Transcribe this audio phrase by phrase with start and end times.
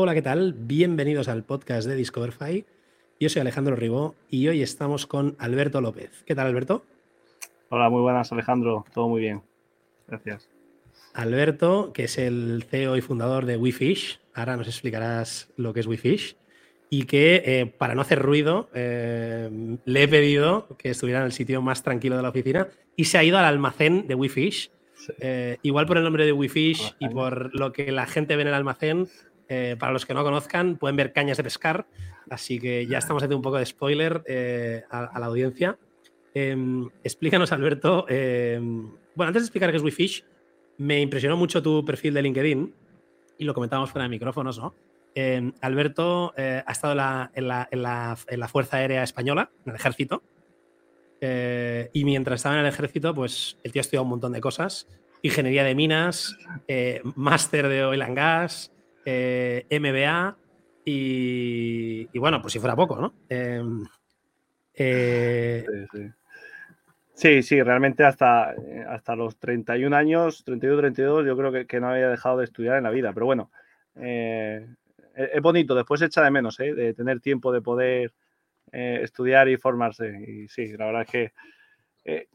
[0.00, 0.52] Hola, ¿qué tal?
[0.56, 2.64] Bienvenidos al podcast de Discoverfy.
[3.18, 6.22] Yo soy Alejandro Ribó y hoy estamos con Alberto López.
[6.24, 6.84] ¿Qué tal, Alberto?
[7.68, 8.84] Hola, muy buenas, Alejandro.
[8.94, 9.42] Todo muy bien.
[10.06, 10.48] Gracias.
[11.14, 14.20] Alberto, que es el CEO y fundador de WeFish.
[14.34, 16.36] Ahora nos explicarás lo que es WeFish.
[16.90, 21.32] Y que, eh, para no hacer ruido, eh, le he pedido que estuviera en el
[21.32, 24.70] sitio más tranquilo de la oficina y se ha ido al almacén de WeFish.
[25.20, 28.48] Eh, igual por el nombre de WeFish y por lo que la gente ve en
[28.48, 29.08] el almacén,
[29.78, 31.86] para los que no conozcan, pueden ver cañas de pescar.
[32.28, 35.78] Así que ya estamos haciendo un poco de spoiler a, la audiencia.
[36.34, 38.04] Em, explícanos, Alberto.
[38.08, 40.24] Em, bueno, antes de explicar qué es WeFish,
[40.78, 42.74] me impresionó mucho tu perfil de LinkedIn
[43.38, 44.74] y lo comentábamos fuera de micrófonos, ¿no?
[45.14, 46.92] Em, Alberto eh, ha estado
[47.34, 50.22] en la, Fuerza Aérea Española, en el ejército,
[51.20, 54.40] eh, y mientras estaba en el ejército, pues el tío ha estudiado un montón de
[54.40, 54.86] cosas,
[55.22, 56.36] ingeniería de minas,
[56.68, 58.72] eh, máster de oil and gas,
[59.70, 60.36] MBA,
[60.84, 63.14] y, bueno, pues si fuera poco, ¿no?
[64.72, 66.12] sí, sí.
[67.18, 71.88] Sí, sí, realmente hasta, eh, hasta los 31 años, 31, 32, yo creo que, no
[71.88, 73.12] había dejado de estudiar en la vida.
[73.12, 73.50] Pero bueno,
[73.96, 74.68] eh,
[75.16, 76.74] es bonito, después echa de menos, ¿eh?
[76.74, 78.14] de tener tiempo de poder
[78.70, 80.16] estudiar y formarse.
[80.28, 81.32] Y sí, la verdad es que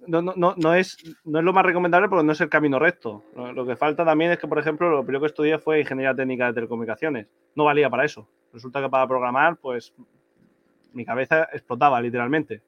[0.08, 3.24] no, no, no, es, no es lo más recomendable porque no es el camino recto.
[3.36, 6.48] Lo, que falta también es que, por ejemplo, lo primero que estudié fue ingeniería técnica
[6.48, 7.28] de telecomunicaciones.
[7.56, 8.28] No valía para eso.
[8.54, 9.94] Resulta que para programar, pues
[10.94, 12.62] mi cabeza explotaba literalmente.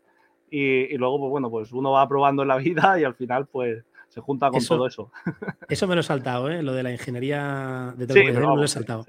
[0.49, 3.83] Y, luego, pues bueno, pues uno va probando en la vida y al final, pues
[4.07, 5.11] se junta con todo eso.
[5.69, 6.63] Eso me lo he saltado, ¿eh?
[6.63, 9.05] Lo de la ingeniería de telecomunicaciones me lo he saltado.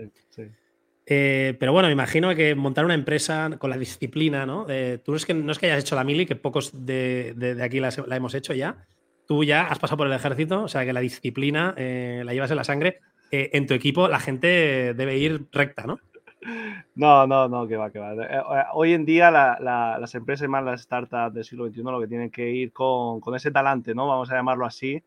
[1.07, 4.67] Eh, pero bueno, me imagino que montar una empresa con la disciplina, ¿no?
[5.05, 7.81] tú no es, que, no es que hayas hecho la mili, que pocos de, aquí
[7.81, 8.87] la, hemos hecho ya.
[9.27, 12.51] Tú ya has pasado por el ejército, o sea que la disciplina eh, la llevas
[12.51, 13.01] en la sangre.
[13.31, 15.98] Eh, en tu equipo la gente debe ir recta, ¿no?
[16.95, 18.14] No, no, no, que va, que va.
[18.14, 22.07] Eh, eh, hoy en día las empresas más las startups del siglo XXI lo que
[22.07, 24.07] tienen que ir con, ese talante, ¿no?
[24.07, 25.03] Vamos a llamarlo así.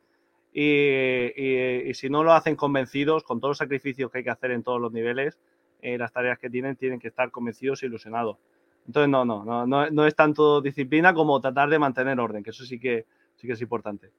[0.51, 4.63] Y, si no lo hacen convencidos, con todos los sacrificios que hay que hacer en
[4.63, 5.39] todos los niveles,
[5.81, 8.37] eh, las tareas que tienen, tienen que estar convencidos e ilusionados.
[8.85, 12.49] Entonces, no, no, no, no, no es tanto disciplina como tratar de mantener orden, que
[12.49, 14.11] eso sí que, sí que es importante.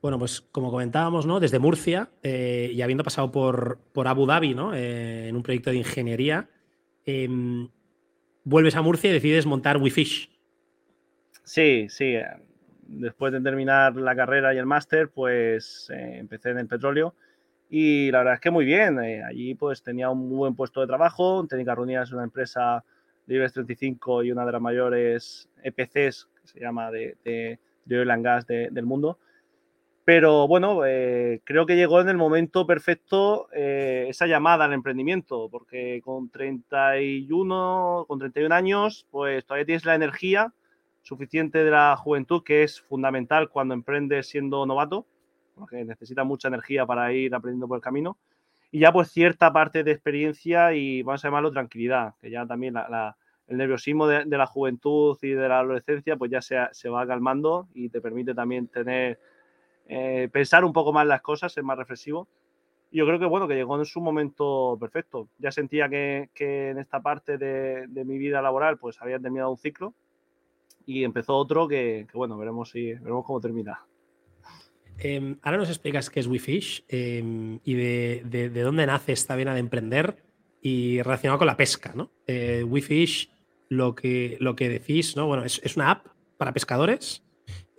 [0.00, 1.38] Bueno, pues como comentábamos, ¿no?
[1.38, 4.74] Desde Murcia eh, y habiendo pasado por, por Abu Dhabi, ¿no?
[4.74, 6.48] Eh, en un proyecto de ingeniería,
[7.04, 7.68] em,
[8.42, 10.28] vuelves a Murcia y decides montar WeFish.
[11.44, 12.14] Sí, sí.
[12.82, 17.14] Después de terminar la carrera y el máster, pues empecé en el petróleo
[17.74, 18.98] y la verdad es que muy bien.
[18.98, 21.46] allí pues tenía un muy buen puesto de trabajo.
[21.48, 22.84] Técnica Reunidas es una empresa
[23.24, 28.10] de IBEX 35 y una de las mayores EPCs, que se llama de, de, oil
[28.10, 29.18] and gas del mundo.
[30.04, 35.48] Pero bueno, eh, creo que llegó en el momento perfecto eh, esa llamada al emprendimiento,
[35.50, 40.52] porque con 31, con 31 años, pues todavía tienes la energía
[41.00, 45.06] suficiente de la juventud, que es fundamental cuando emprendes siendo novato,
[45.54, 48.16] porque necesita mucha energía para ir aprendiendo por el camino.
[48.70, 52.74] Y ya pues cierta parte de experiencia y vamos a llamarlo tranquilidad, que ya también
[52.76, 57.68] el nerviosismo de, la juventud y de la adolescencia pues ya se, se va calmando
[57.74, 59.18] y te permite también tener
[59.88, 62.28] eh, pensar un poco más las cosas, ser más reflexivo.
[62.90, 65.28] Y yo creo que bueno, que llegó en su momento perfecto.
[65.38, 69.94] Ya sentía que, en esta parte de, mi vida laboral pues había terminado un ciclo
[70.84, 73.84] y empezó otro que, bueno, veremos, si, veremos cómo termina.
[75.02, 79.60] Em, ahora nos explicas qué es WeFish em, y de, dónde nace esta vena de
[79.60, 80.16] emprender
[80.60, 82.12] y relacionado con la pesca, ¿no?
[82.26, 83.30] Eh, WeFish,
[83.68, 85.26] lo que, lo que decís, ¿no?
[85.26, 87.22] Bueno, es, es una app para pescadores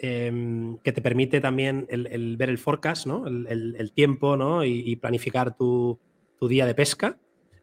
[0.06, 3.26] Em, que te permite también el, ver el forecast, ¿no?
[3.26, 4.66] el, tiempo ¿no?
[4.66, 5.98] y, planificar tu,
[6.42, 7.18] día de pesca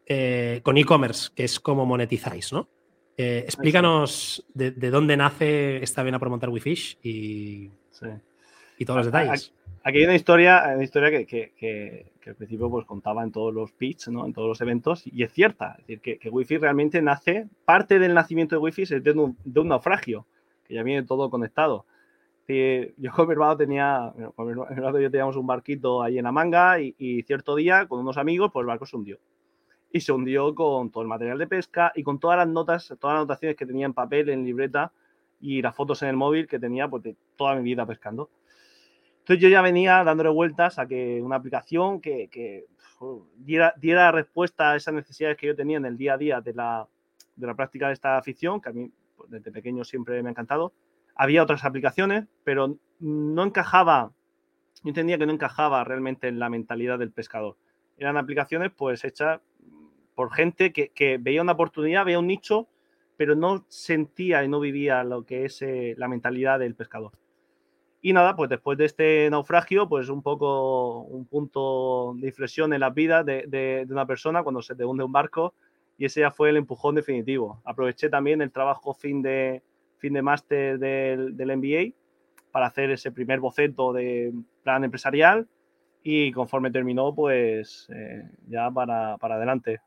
[0.07, 2.51] eh, con e-commerce, que es como monetizáis.
[2.51, 2.67] ¿no?
[3.15, 7.69] Eh, explícanos de, dónde nace esta vena por montar WeFish y,
[8.81, 9.53] y todos los detalles.
[9.83, 13.71] Aquí hay una historia, una historia que, que, al principio pues, contaba en todos los
[13.71, 14.25] pitch, ¿no?
[14.25, 15.71] en todos los eventos, y es cierta.
[15.79, 19.37] Es decir, que, que Wi-Fi realmente nace, parte del nacimiento de Wi-Fi es de un,
[19.43, 20.27] de un naufragio,
[20.65, 21.85] que ya viene todo conectado
[22.97, 26.31] yo con mi hermano tenía, con mi hermano yo teníamos un barquito ahí en la
[26.31, 29.19] manga y, cierto día con unos amigos pues el barco se hundió.
[29.91, 33.15] Y se hundió con todo el material de pesca y con todas las notas, todas
[33.15, 34.91] las anotaciones que tenía en papel, en libreta
[35.39, 38.29] y las fotos en el móvil que tenía pues de toda mi vida pescando.
[39.21, 42.65] Entonces yo ya venía dándole vueltas a que una aplicación que, que
[43.37, 46.53] diera, diera, respuesta a esas necesidades que yo tenía en el día a día de
[46.53, 46.87] la,
[47.35, 50.31] de la práctica de esta afición, que a mí pues, desde pequeño siempre me ha
[50.31, 50.73] encantado
[51.15, 54.11] había otras aplicaciones, pero no encajaba,
[54.83, 57.57] yo entendía que no encajaba realmente en la mentalidad del pescador.
[57.97, 59.39] Eran aplicaciones pues hechas
[60.15, 62.67] por gente que, que, veía una oportunidad, veía un nicho,
[63.17, 67.11] pero no sentía y no vivía lo que es eh, la mentalidad del pescador.
[68.01, 72.79] Y nada, pues después de este naufragio, pues un poco un punto de inflexión en
[72.79, 75.53] la vida de, de, una persona cuando se te hunde un barco
[75.99, 77.61] y ese ya fue el empujón definitivo.
[77.63, 79.61] Aproveché también el trabajo fin de,
[79.99, 81.95] fin de máster del, del MBA
[82.51, 84.33] para hacer ese primer boceto de
[84.63, 85.47] plan empresarial
[86.03, 89.79] y conforme terminó, pues eh, ya para, para, adelante.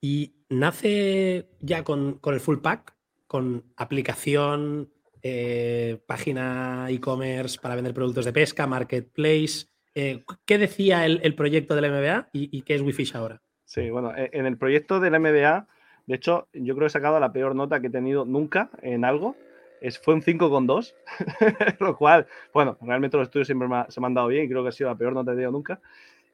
[0.00, 2.96] ¿Y nace ya con, con el full pack?
[3.26, 4.90] ¿Con aplicación,
[5.22, 9.66] eh, página e-commerce para vender productos de pesca, marketplace?
[9.94, 13.42] Eh, ¿Qué decía el, proyecto del MBA y, qué es WeFish ahora?
[13.64, 15.66] Sí, bueno, e, en el proyecto del MBA,
[16.06, 19.04] de hecho, yo creo que he sacado la peor nota que he tenido nunca en
[19.04, 19.36] algo.
[19.80, 20.94] Es, fue un 5,2,
[21.80, 24.68] lo cual, bueno, realmente los estudios siempre se me han dado bien y creo que
[24.68, 25.80] ha sido la peor nota que he tenido nunca.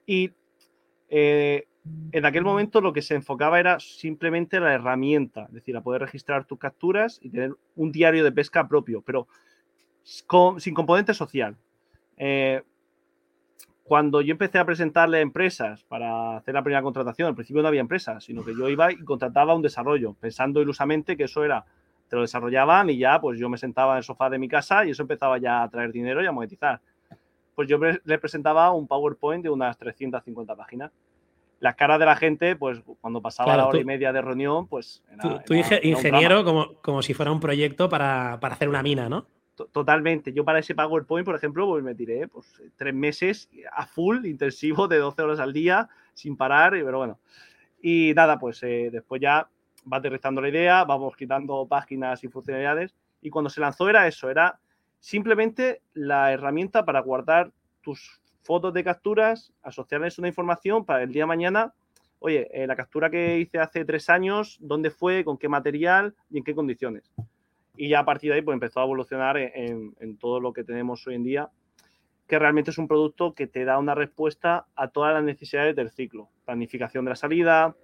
[0.04, 0.32] Y
[1.08, 1.66] eh,
[2.12, 6.02] en aquel momento lo que se enfocaba era simplemente la herramienta, es decir, a poder
[6.02, 9.28] registrar tus capturas y tener un diario de pesca propio, pero
[10.02, 11.56] sin componente social.
[12.16, 12.62] Eh,
[13.82, 17.68] cuando yo empecé a presentarle a empresas para hacer la primera contratación, al principio no
[17.68, 21.64] había empresas, sino que yo iba y contrataba un desarrollo, pensando ilusamente que eso era,
[22.08, 24.84] te lo desarrollaban y ya pues yo me sentaba en el sofá de mi casa
[24.84, 26.80] y eso empezaba ya a traer dinero y a monetizar.
[27.54, 30.92] Pues yo le presentaba un PowerPoint de unas 350 páginas.
[31.58, 34.20] Las caras de la gente, pues cuando pasaba claro, la hora tú, y media de
[34.20, 35.02] reunión, pues...
[35.10, 38.82] Era, tú, tú era, ingeniero como, como si fuera un proyecto para, para hacer una
[38.82, 39.26] mina, ¿no?
[39.72, 40.34] Totalmente.
[40.34, 44.86] Yo para ese PowerPoint, por ejemplo, pues me tiré pues, tres meses a full, intensivo,
[44.86, 47.18] de 12 horas al día, sin parar, pero bueno.
[47.80, 49.48] Y nada, pues eh, después ya
[49.90, 52.94] va aterrizando la idea, vamos quitando páginas y funcionalidades.
[53.22, 54.60] Y cuando se lanzó era eso, era
[55.00, 57.50] simplemente la herramienta para guardar
[57.80, 61.75] tus fotos de capturas, asociarles una información para el día de mañana.
[62.20, 65.25] Oye, eh, la captura que hice hace tres años, ¿dónde fue?
[65.25, 66.14] ¿Con qué material?
[66.31, 67.12] ¿Y en qué condiciones?
[67.76, 71.06] y ya a partir de ahí pues empezó a evolucionar en, todo lo que tenemos
[71.06, 71.50] hoy en día,
[72.26, 75.90] que realmente es un producto que te da una respuesta a todas las necesidades del
[75.90, 76.28] ciclo.
[76.44, 77.76] Planificación de la salida,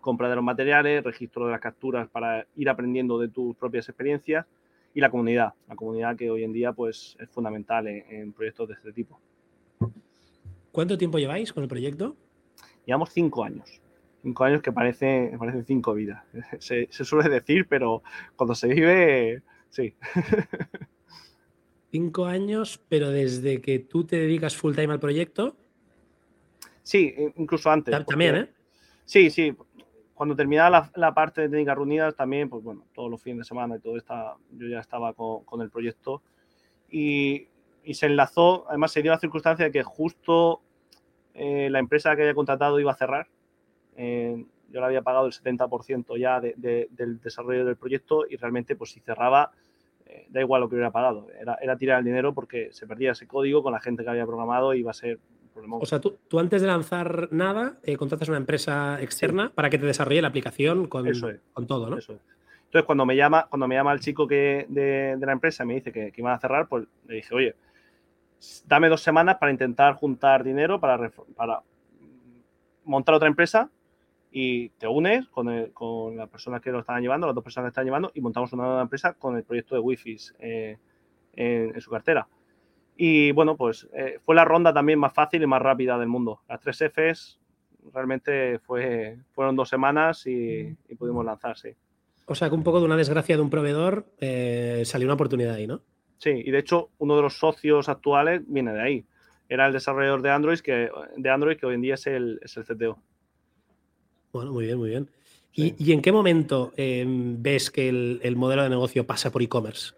[0.00, 4.46] compra de los materiales, registro de las capturas para ir aprendiendo de tus propias experiencias
[4.94, 8.68] y la comunidad, la comunidad que hoy en día pues es fundamental en, en proyectos
[8.68, 9.20] de este tipo.
[10.76, 12.14] ¿Cuánto tiempo lleváis con el proyecto?
[12.84, 13.80] Llevamos cinco años
[14.26, 16.22] cinco años que parece, parecen cinco vidas.
[16.58, 18.02] Se, se, suele decir, pero
[18.34, 19.94] cuando se vive, sí.
[21.92, 25.56] Cinco años, pero desde que tú te dedicas full time al proyecto.
[26.82, 27.92] Sí, incluso antes.
[28.04, 28.54] También, porque, ¿eh?
[29.04, 29.56] Sí, sí.
[30.12, 33.44] Cuando terminaba la, la, parte de técnicas reunidas, también, pues bueno, todos los fines de
[33.44, 36.22] semana y todo esta, yo ya estaba con, con el proyecto.
[36.90, 37.46] Y,
[37.84, 40.62] y, se enlazó, además se dio la circunstancia de que justo
[41.36, 43.28] eh, la empresa que había contratado iba a cerrar
[43.96, 48.36] eh, yo le había pagado el 70% ya de, de, del desarrollo del proyecto y
[48.36, 49.52] realmente pues si cerraba,
[50.06, 53.12] eh, da igual lo que hubiera pagado, era, era, tirar el dinero porque se perdía
[53.12, 55.76] ese código con la gente que había programado y iba a ser un problema.
[55.76, 59.52] O sea, tú, tú antes de lanzar nada, eh, contratas una empresa externa sí.
[59.54, 61.22] para que te desarrolle la aplicación con, es.
[61.52, 61.98] con todo, ¿no?
[61.98, 62.20] Eso es.
[62.66, 65.66] Entonces, cuando me llama, cuando me llama el chico que, de, de la empresa y
[65.68, 67.54] me dice que, que iban a cerrar, pues le dije, oye,
[68.66, 71.10] dame dos semanas para intentar juntar dinero para,
[72.84, 73.70] montar otra empresa
[74.30, 77.68] y te unes con, el, con las personas que lo están llevando, las dos personas
[77.68, 80.78] que están llevando, y montamos una nueva empresa con el proyecto de Wi-Fi eh,
[81.32, 82.28] en, su cartera.
[82.96, 86.42] Y bueno, pues eh, fue la ronda también más fácil y más rápida del mundo.
[86.48, 87.38] Las tres Fs
[87.94, 91.76] realmente fue, fueron dos semanas y, y pudimos lanzarse.
[92.26, 95.54] O sea que un poco de una desgracia de un proveedor eh, salió una oportunidad
[95.54, 95.82] ahí, ¿no?
[96.18, 99.04] Sí, y de hecho uno de los socios actuales viene de ahí.
[99.48, 102.56] Era el desarrollador de Android que, de Android, que hoy en día es el, es
[102.56, 102.98] el CTO.
[104.32, 105.08] Bueno, muy bien, muy bien.
[105.52, 105.74] Sí.
[105.78, 109.42] ¿Y, ¿Y, en qué momento eh, ves que el, el, modelo de negocio pasa por
[109.42, 109.94] e-commerce?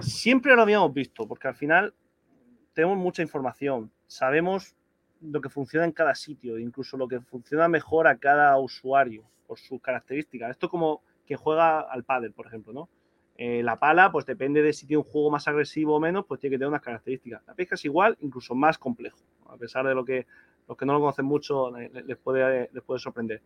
[0.00, 1.92] Siempre lo habíamos visto, porque al final
[2.72, 4.76] tenemos mucha información, sabemos
[5.20, 9.58] lo que funciona en cada sitio, incluso lo que funciona mejor a cada usuario por
[9.58, 10.50] sus características.
[10.50, 12.88] Esto como que juega al pádel, por ejemplo, ¿no?
[13.42, 16.38] Eh, la pala, pues depende de si tiene un juego más agresivo o menos, pues
[16.38, 17.42] tiene que tener unas características.
[17.46, 19.16] La pesca es igual, incluso más complejo,
[19.48, 20.26] a pesar de lo que
[20.68, 23.40] los que no lo conocen mucho les puede, les puede sorprender.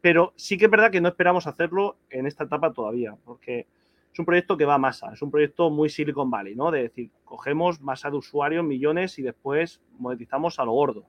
[0.00, 3.68] Pero sí que es verdad que no esperamos hacerlo en esta etapa todavía, porque
[4.12, 6.72] es un proyecto que va a masa, es un proyecto muy Silicon Valley, ¿no?
[6.72, 11.06] De decir, cogemos masa de usuarios, millones, y después monetizamos a lo gordo.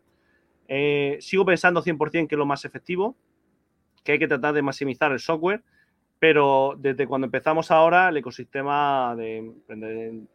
[0.67, 3.15] Eh, sigo pensando 100% que es lo más efectivo,
[4.03, 5.63] que hay que tratar de maximizar el software,
[6.27, 9.53] pero desde cuando empezamos ahora, el ecosistema de,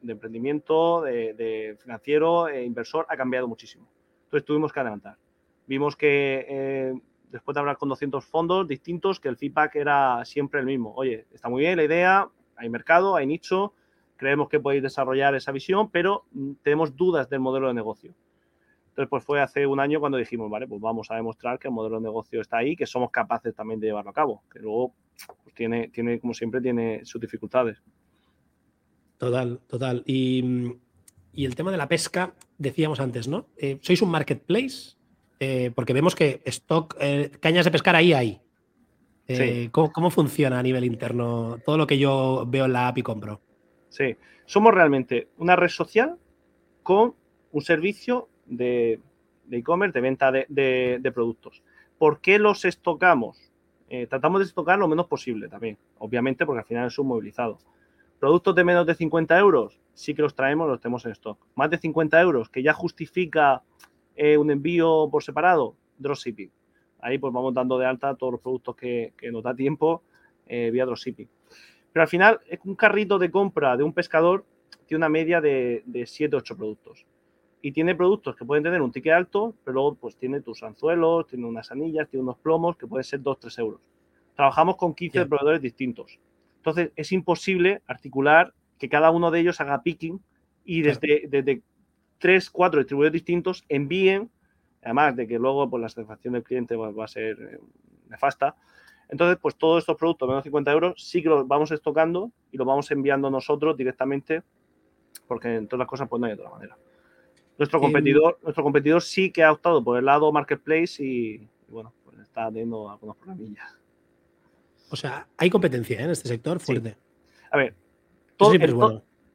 [0.06, 3.88] emprendimiento, de financiero e inversor ha cambiado muchísimo.
[4.22, 5.16] Entonces tuvimos que adelantar.
[5.66, 6.94] vimos que eh,
[7.32, 10.94] después de hablar con 200 fondos distintos, que el feedback era siempre el mismo.
[10.94, 13.74] Oye, está muy bien la idea, hay mercado, hay nicho,
[14.14, 18.14] creemos que podéis desarrollar esa visión, pero mm, tenemos dudas del modelo de negocio.
[18.90, 21.74] Entonces, pues fue hace un año cuando dijimos, vale, pues vamos a demostrar que el
[21.74, 24.94] modelo de negocio está ahí, que somos capaces también de llevarlo a cabo, que luego
[25.26, 27.78] pues, tiene, tiene, como siempre, tiene sus dificultades.
[29.18, 30.02] Total, total.
[30.06, 30.72] Y,
[31.34, 33.46] el tema de la pesca, decíamos antes, ¿no?
[33.56, 34.96] Eh, ¿Sois un marketplace?
[35.38, 38.40] Eh, porque vemos que stock, eh, cañas de pescar ahí hay.
[39.70, 43.40] ¿cómo, funciona a nivel interno todo lo que yo veo en la app y compro?
[43.88, 46.16] Sí, somos realmente una red social
[46.82, 47.14] con
[47.52, 49.00] un servicio de
[49.50, 51.62] e-commerce, de, venta de, productos.
[51.98, 53.49] ¿Por qué los estocamos?
[53.92, 57.58] Eh, tratamos de estocar lo menos posible también, obviamente, porque al final es un movilizado.
[58.20, 61.44] Productos de menos de 50 euros, sí que los traemos, los tenemos en stock.
[61.56, 63.64] Más de 50 euros, que ya justifica
[64.14, 66.52] eh, un envío por separado, dropshipping.
[67.00, 70.04] Ahí pues vamos dando de alta todos los productos que, nos da tiempo
[70.46, 71.28] eh, vía dropshipping.
[71.92, 74.44] Pero al final, un carrito de compra de un pescador
[74.86, 77.06] tiene una media de, de 7-8 productos
[77.62, 81.26] y tiene productos que pueden tener un ticket alto, pero luego pues tiene tus anzuelos,
[81.26, 83.80] tiene unas anillas, tiene unos plomos que pueden ser 2-3 euros.
[84.34, 86.18] Trabajamos con 15 proveedores distintos.
[86.56, 90.20] Entonces es imposible articular que cada uno de ellos haga picking
[90.64, 91.62] y desde, desde
[92.18, 94.30] 3, 4 distribuidores distintos envíen,
[94.82, 97.58] además de que luego pues, la satisfacción del cliente va, a ser eh,
[98.08, 98.56] nefasta.
[99.10, 102.66] Entonces, pues todos estos productos menos 50 euros sí que los vamos estocando y los
[102.66, 104.42] vamos enviando nosotros directamente,
[105.26, 106.76] porque en todas las cosas pues no hay otra manera.
[107.60, 112.18] Nuestro competidor, nuestro competidor sí que ha optado por el lado marketplace y, bueno, pues
[112.20, 113.76] está teniendo algunos programillas.
[114.88, 116.04] O sea, hay competencia ¿eh?
[116.04, 116.96] en este sector fuerte.
[117.50, 117.74] A ver,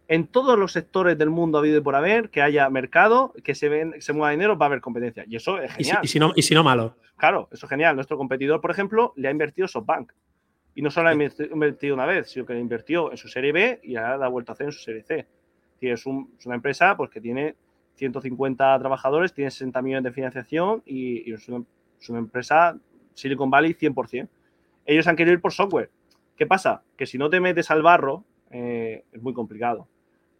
[0.07, 3.69] en, todos los sectores del mundo ha habido por haber que haya mercado, que se,
[3.69, 5.23] ven, se mueva dinero, va a haber competencia.
[5.27, 5.99] Y eso es genial.
[6.01, 6.95] ¿Y si, no, y si no, malo.
[7.17, 7.93] Claro, eso es genial.
[7.93, 10.11] Nuestro competidor, por ejemplo, le ha invertido SoftBank.
[10.73, 13.81] Y no solo ha invertido una vez, sino que le invirtió en su serie B
[13.83, 15.27] y ahora da vuelta a hacer en su serie C.
[15.79, 17.55] Es, es una empresa pues, que tiene
[17.95, 21.65] 150 trabajadores, tiene 60 millones de financiación y, es, una,
[22.19, 22.77] empresa
[23.13, 24.27] Silicon Valley 100%.
[24.85, 25.89] Ellos han querido ir por software.
[26.35, 26.83] ¿Qué pasa?
[26.97, 29.87] Que si no te metes al barro, eh, es muy complicado.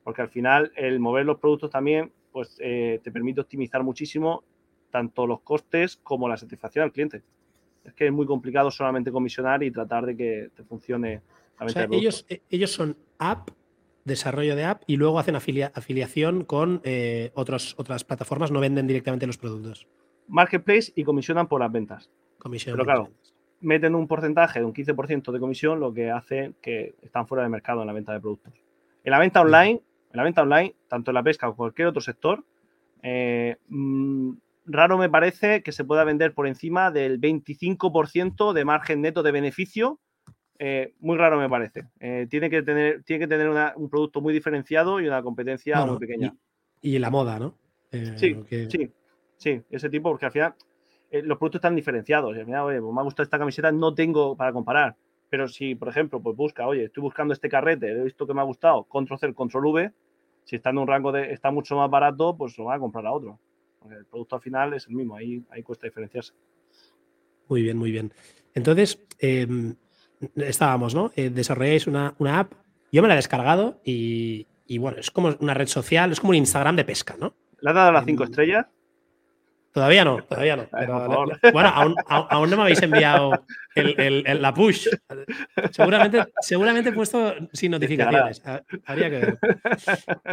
[0.03, 4.43] Porque al final el mover los productos también pues, eh, te permite optimizar muchísimo
[4.91, 7.23] tanto los costes como la satisfacción al cliente.
[7.83, 11.21] Es que es muy complicado solamente comisionar y tratar de que te funcione
[11.59, 13.49] la venta ellos, eh, ellos son app
[14.05, 19.37] desarrollo de app y luego hacen afiliación con eh, otras plataformas, no venden directamente los
[19.37, 19.87] productos.
[20.27, 22.09] Marketplace y comisionan por las ventas.
[22.37, 23.09] Comisión Pero claro,
[23.61, 27.49] meten un porcentaje de un 15% de comisión, lo que hace que están fuera de
[27.49, 28.53] mercado en la venta de productos.
[29.03, 29.81] En la venta online,
[30.11, 32.43] en la venta online, tanto en la pesca o cualquier otro sector,
[33.01, 34.31] eh, mm,
[34.65, 39.31] raro me parece que se pueda vender por encima del 25% de margen neto de
[39.31, 39.99] beneficio
[40.59, 41.85] eh, muy raro me parece.
[41.99, 45.97] Eh, tiene que tener, tiene que tener un producto muy diferenciado y una competencia muy
[45.97, 46.35] pequeña.
[46.81, 47.57] Y, la moda, ¿no?
[47.91, 48.35] Eh, sí,
[48.69, 48.91] sí,
[49.37, 50.55] sí, ese tipo, porque al final
[51.11, 52.35] los productos están diferenciados.
[52.35, 54.95] Y al final, oye, pues me ha gustado esta camiseta, no tengo para comparar.
[55.29, 58.41] Pero si, por ejemplo, pues busca, oye, estoy buscando este carrete, he visto que me
[58.41, 59.91] ha gustado, control C, control V,
[60.43, 63.05] si está en un rango de, está mucho más barato, pues lo van a comprar
[63.07, 63.39] a otro.
[63.79, 66.33] Porque el producto al final es el mismo, ahí, ahí cuesta diferenciarse.
[67.47, 68.13] Muy bien, muy bien.
[68.53, 69.75] Entonces, em,
[70.35, 71.11] estábamos, ¿no?
[71.15, 72.53] Eh, desarrolláis una, app.
[72.91, 76.37] Yo me la he descargado y, bueno, es como una red social, es como un
[76.37, 77.33] Instagram de pesca, ¿no?
[77.59, 78.65] ¿Le has dado las cinco estrellas?
[79.75, 80.69] Todavía no, todavía no.
[81.51, 81.69] bueno,
[82.07, 83.43] aún, no me habéis enviado
[83.75, 84.87] la push.
[85.71, 88.41] Seguramente, seguramente he puesto sin notificaciones.
[88.85, 89.39] Habría que ver.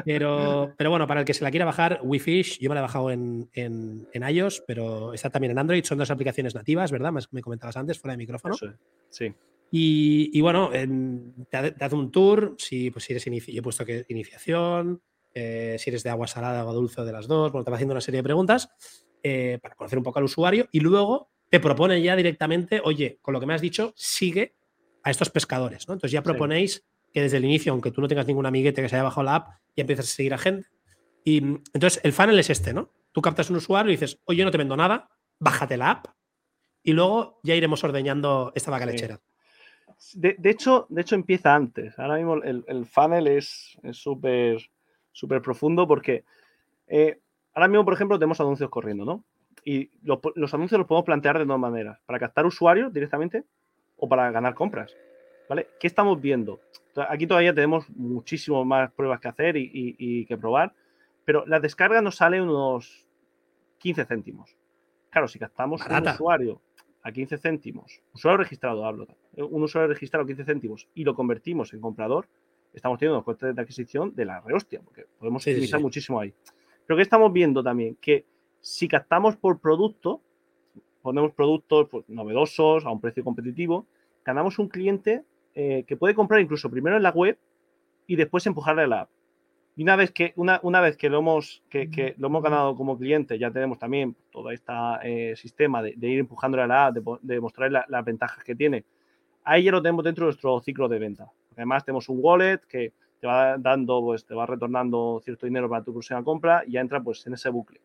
[0.04, 2.82] Pero, pero bueno, para el que se la quiera bajar, WeFish, yo me la he
[2.82, 5.82] bajado en, en, iOS, pero está también en Android.
[5.82, 7.12] Son dos aplicaciones nativas, ¿verdad?
[7.32, 8.54] Me comentabas antes, fuera de micrófono.
[9.10, 9.34] sí.
[9.74, 15.00] Y, bueno, te, hace un tour, si, pues, si eres yo he puesto que iniciación,
[15.32, 17.76] eh, si eres de agua salada, agua dulce o de las dos, bueno, te va
[17.76, 18.68] haciendo una serie de preguntas
[19.22, 23.32] eh, para conocer un poco al usuario y luego te proponen ya directamente, oye, con
[23.32, 24.54] lo que me has dicho, sigue
[25.04, 25.94] a estos pescadores, ¿no?
[25.94, 28.96] Entonces ya proponéis que desde el inicio, aunque tú no tengas ningún amiguete que se
[28.96, 30.68] haya bajado la app, ya empiezas a seguir a gente.
[31.24, 32.92] Y entonces el funnel es este, ¿no?
[33.12, 36.08] Tú captas un usuario y dices, oye, no te vendo nada, bájate la app
[36.82, 39.20] y luego ya iremos ordeñando esta vaca lechera.
[40.14, 41.98] De, hecho, de hecho, empieza antes.
[41.98, 44.58] Ahora mismo el, funnel es súper
[45.12, 46.24] súper profundo porque
[46.88, 47.20] eh,
[47.54, 49.24] ahora mismo, por ejemplo, tenemos anuncios corriendo, ¿no?
[49.64, 50.18] Y los,
[50.52, 53.44] anuncios los podemos plantear de dos maneras, para captar usuarios directamente
[53.96, 54.92] o para ganar compras.
[55.48, 55.68] ¿Vale?
[55.78, 56.60] ¿Qué estamos viendo?
[57.08, 60.74] Aquí todavía tenemos muchísimas más pruebas que hacer y, que probar,
[61.24, 63.06] pero la descarga nos sale unos
[63.78, 64.56] 15 céntimos.
[65.10, 66.60] Claro, si captamos un usuario
[67.02, 69.06] a 15 céntimos, usuario registrado, hablo,
[69.36, 72.28] un usuario registrado a 15 céntimos y lo convertimos en comprador,
[72.72, 76.32] estamos teniendo los costes de adquisición de la rehostia, porque podemos utilizar muchísimo ahí.
[76.86, 78.24] Pero que estamos viendo también que
[78.60, 80.20] si captamos por producto,
[81.02, 83.86] ponemos productos pues, novedosos a un precio competitivo,
[84.24, 87.36] ganamos un cliente eh, que puede comprar incluso primero en la web
[88.06, 89.10] y después empujarle a la app.
[89.74, 92.98] Y una vez que, una, una vez que, lo, hemos, que, lo hemos ganado como
[92.98, 97.40] cliente, ya tenemos también todo este eh, sistema de, ir empujándole a la app, de,
[97.40, 98.84] mostrarle las ventajas que tiene.
[99.44, 101.26] Ahí ya lo tenemos dentro de nuestro ciclo de venta.
[101.56, 105.82] Además, tenemos un wallet que te va dando, pues te va retornando cierto dinero para
[105.82, 107.80] tu próxima compra y ya entra pues en ese bucle.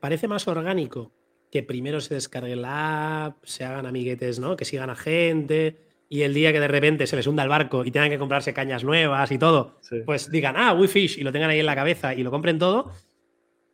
[0.00, 1.12] parece más orgánico
[1.50, 4.56] que primero se descargue la app, se hagan amiguetes, ¿no?
[4.56, 7.84] Que sigan a gente y el día que de repente se les hunda el barco
[7.84, 11.50] y tengan que comprarse cañas nuevas y todo, pues digan, ah, WeFish y lo tengan
[11.50, 12.92] ahí en la cabeza y lo compren todo.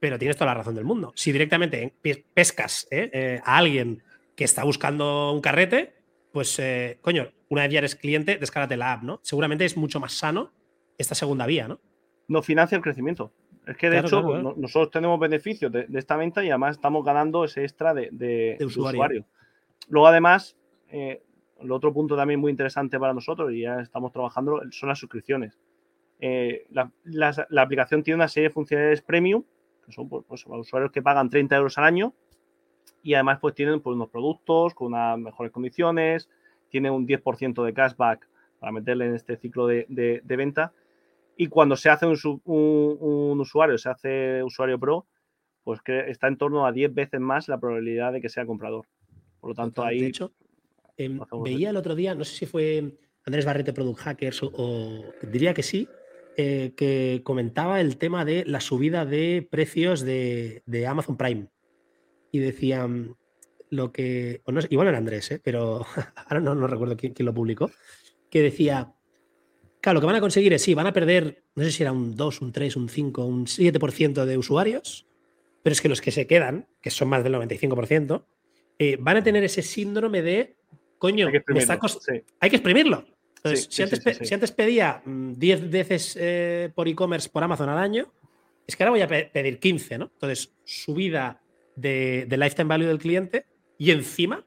[0.00, 1.12] Pero tienes toda la razón del mundo.
[1.14, 1.94] Si directamente
[2.34, 3.08] pescas ¿eh?
[3.12, 4.02] Eh, a alguien
[4.34, 5.94] que está buscando un carrete,
[6.32, 9.20] pues, eh, coño, una vez ya eres cliente, descárgate la app, ¿no?
[9.22, 10.50] Seguramente es mucho más sano
[10.98, 11.78] esta segunda vía, ¿no?
[12.26, 13.32] No financia el crecimiento.
[13.66, 14.22] Es que de hecho
[14.56, 19.24] nosotros tenemos beneficios de, esta venta y además estamos ganando ese extra de, usuario.
[19.88, 20.56] Luego además,
[20.88, 21.22] eh,
[21.60, 25.58] el otro punto también muy interesante para nosotros y ya estamos trabajando son las suscripciones.
[26.20, 26.90] Eh, la,
[27.60, 29.42] aplicación tiene una serie de funcionalidades premium,
[29.84, 32.14] que son pues, pues usuarios que pagan 30 euros al año
[33.02, 36.28] y además pues tienen pues, unos productos con unas mejores condiciones,
[36.68, 38.28] tiene un 10% de cashback
[38.58, 40.72] para meterle en este ciclo de, venta.
[41.36, 45.06] Y cuando se hace un, usuario, se hace usuario pro,
[45.64, 48.86] pues que está en torno a 10 veces más la probabilidad de que sea comprador.
[49.40, 50.00] Por lo tanto, ahí.
[50.00, 50.32] De hecho,
[51.04, 55.54] em, veía el otro día, no sé si fue Andrés Barrete Product Hackers o, diría
[55.54, 55.88] que sí,
[56.36, 61.48] eh, que comentaba el tema de la subida de precios de, de Amazon Prime.
[62.30, 63.16] Y decían,
[63.72, 65.40] lo que, no, igual era Andrés, ¿eh?
[65.42, 67.70] pero ahora no, recuerdo quién, lo publicó,
[68.30, 68.92] que decía,
[69.80, 71.90] claro, lo que van a conseguir es, sí, van a perder, no sé si era
[71.90, 75.06] un 2, un 3, un 5, un 7% de usuarios,
[75.62, 78.26] pero es que los que se quedan, que son más del 95%,
[78.78, 80.56] eh, van a tener ese síndrome de,
[81.02, 81.88] coño, hay que exprimirlo.
[82.38, 83.04] Hay que exprimirlo.
[83.38, 88.12] Entonces, si, antes, pedía 10 mm, veces eh, por e-commerce por Amazon al año,
[88.64, 90.04] es que ahora voy a pedir 15, ¿no?
[90.12, 91.40] Entonces, subida
[91.74, 93.46] de, de lifetime value del cliente
[93.78, 94.46] y encima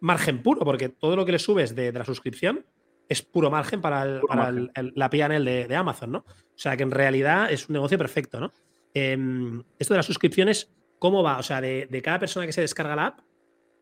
[0.00, 2.66] margen puro, porque todo lo que le subes de, la suscripción
[3.08, 6.18] es puro margen para, la PNL de, de, Amazon, ¿no?
[6.18, 8.52] O sea que en realidad es un negocio perfecto, ¿no?
[8.92, 11.38] Em, esto de las suscripciones, ¿cómo va?
[11.38, 13.20] O sea, de, cada persona que se descarga la app,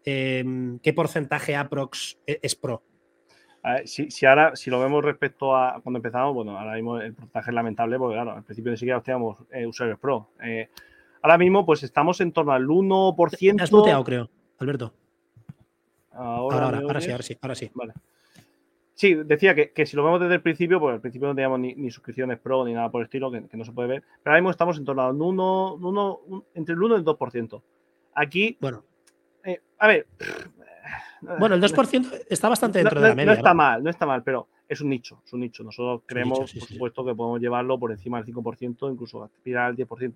[0.05, 2.83] em, ¿qué porcentaje aprox e, es pro?
[3.85, 7.55] si, ahora, si lo vemos respecto a cuando empezamos, bueno, ahora mismo el porcentaje es
[7.55, 10.31] lamentable porque, claro, al principio ni siquiera teníamos eh, usuarios pro.
[10.43, 10.69] Eh,
[11.23, 13.57] ahora mismo, pues estamos en torno al 1%.
[13.57, 14.31] Te has muteado, creo.
[14.59, 14.93] Alberto.
[16.11, 17.71] Ahora, ahora, sí, ahora sí, ahora sí.
[17.75, 17.95] Vale.
[18.95, 21.91] Sí, decía que, si lo vemos desde el principio, pues al principio no teníamos ni,
[21.91, 24.03] suscripciones pro ni nada por el estilo, que, no se puede ver.
[24.23, 27.63] Pero ahora mismo estamos en torno a un 1, entre el 1 y el 2%.
[28.15, 28.57] Aquí.
[28.61, 28.85] Bueno.
[29.83, 30.07] Eh, a ver.
[31.39, 33.31] Bueno, el 2% está bastante dentro de la media.
[33.31, 35.63] No está mal, no está mal, pero es un nicho, es un nicho.
[35.63, 40.15] Nosotros creemos, por supuesto, que podemos llevarlo por encima del 5%, incluso aspirar al 10%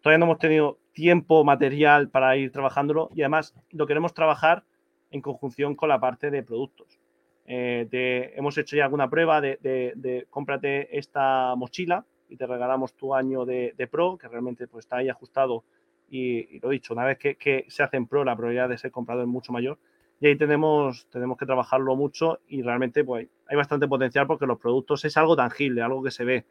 [0.00, 4.64] todavía no hemos tenido tiempo material para ir trabajándolo y además lo queremos trabajar
[5.10, 6.98] en conjunción con la parte de productos.
[7.46, 13.44] Eh, hemos hecho ya alguna prueba de, cómprate esta mochila y te regalamos tu año
[13.44, 15.64] de, Pro, que realmente pues, está ahí ajustado
[16.10, 18.90] y, lo he dicho, una vez que, se hace en Pro la probabilidad de ser
[18.90, 19.78] comprador es mucho mayor
[20.20, 24.58] y ahí tenemos, tenemos que trabajarlo mucho y realmente pues, hay bastante potencial porque los
[24.58, 26.44] productos es algo tangible, algo que se ve.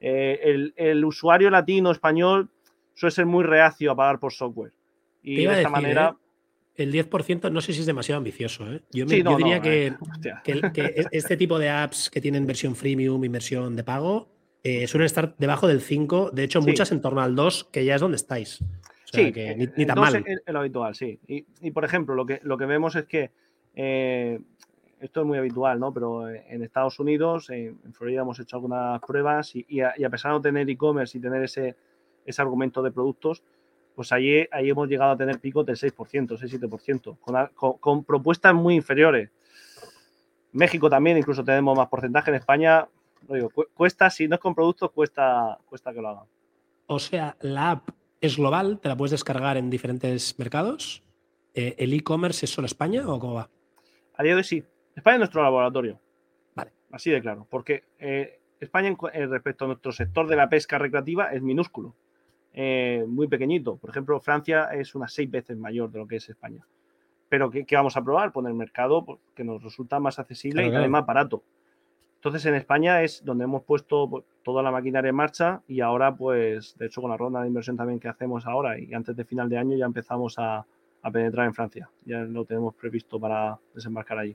[0.00, 2.48] Eh, el, el usuario latino, español,
[2.94, 4.72] suele ser muy reacio a pagar por software.
[5.22, 6.16] Y de esta manera.
[6.16, 6.82] ¿eh?
[6.82, 8.70] El 10% no sé si es demasiado ambicioso.
[8.72, 8.82] ¿eh?
[8.92, 9.94] Yo, diría que,
[11.12, 14.28] este tipo de apps que tienen versión freemium y versión de pago
[14.64, 17.94] eh, suelen estar debajo del 5, de hecho muchas en torno al 2, que ya
[17.94, 18.64] es donde estáis.
[19.14, 19.32] Sí,
[19.76, 20.24] ni, tan mal.
[20.26, 21.18] Es lo habitual, sí.
[21.26, 23.30] Y, por ejemplo, lo que, lo que vemos es que
[25.04, 25.92] esto es muy habitual, ¿no?
[25.92, 30.42] Pero en Estados Unidos, en Florida hemos hecho algunas pruebas y, a, pesar de no
[30.42, 31.76] tener e-commerce y tener ese,
[32.24, 33.42] ese argumento de productos,
[33.94, 38.74] pues ahí, ahí hemos llegado a tener picos del 6%, 6-7%, con, con, propuestas muy
[38.74, 39.30] inferiores.
[40.52, 42.30] México también incluso tenemos más porcentaje.
[42.30, 42.88] En España,
[43.28, 46.24] digo, cuesta, si no es con productos, cuesta, cuesta que lo hagan.
[46.86, 47.90] O sea, la app
[48.24, 51.02] es global, te la puedes descargar en diferentes mercados.
[51.54, 53.50] Eh, ¿El e-commerce es solo España o cómo va?
[54.16, 54.64] A día de hoy sí.
[54.96, 56.00] España es nuestro laboratorio.
[56.54, 56.72] Vale.
[56.90, 57.46] Así de claro.
[57.50, 61.94] Porque eh, España, respecto a nuestro sector de la pesca recreativa, es minúsculo.
[62.54, 63.76] eh, muy pequeñito.
[63.76, 66.64] Por ejemplo, Francia es unas seis veces mayor de lo que es España.
[67.28, 68.32] Pero ¿qué, vamos a probar?
[68.32, 71.42] Poner el mercado pues, que nos resulta más accesible y también más barato.
[72.24, 76.16] Entonces en España es donde hemos puesto pues, toda la maquinaria en marcha y ahora
[76.16, 79.26] pues de hecho con la ronda de inversión también que hacemos ahora y antes de
[79.26, 80.64] final de año ya empezamos a,
[81.12, 81.90] penetrar en Francia.
[82.06, 84.34] Ya lo tenemos previsto para desembarcar allí.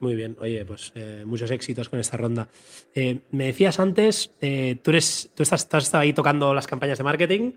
[0.00, 2.46] Muy bien, oye, pues eh, muchos éxitos con esta ronda.
[2.94, 7.04] Eh, me decías antes, eh, tú, eres, tú estás, estás ahí tocando las campañas de
[7.04, 7.52] marketing.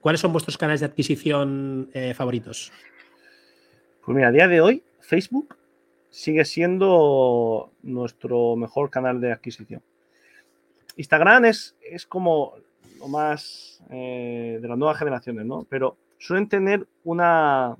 [0.00, 2.72] ¿Cuáles son vuestros canales de adquisición favoritos?
[4.02, 5.57] Pues mira, a día de hoy, Facebook
[6.10, 9.82] sigue siendo nuestro mejor canal de adquisición.
[10.96, 12.54] Instagram es, es como
[12.98, 15.66] lo más de las nuevas generaciones, ¿no?
[15.68, 17.76] Pero suelen tener una,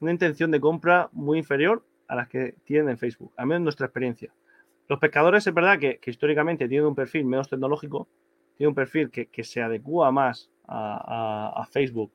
[0.00, 3.64] una intención de compra muy inferior a las que tienen en Facebook, al menos en
[3.64, 4.32] nuestra experiencia.
[4.88, 8.08] Los pescadores es verdad que, históricamente tienen un perfil menos tecnológico,
[8.56, 12.12] tienen un perfil que, se adecua más a, Facebook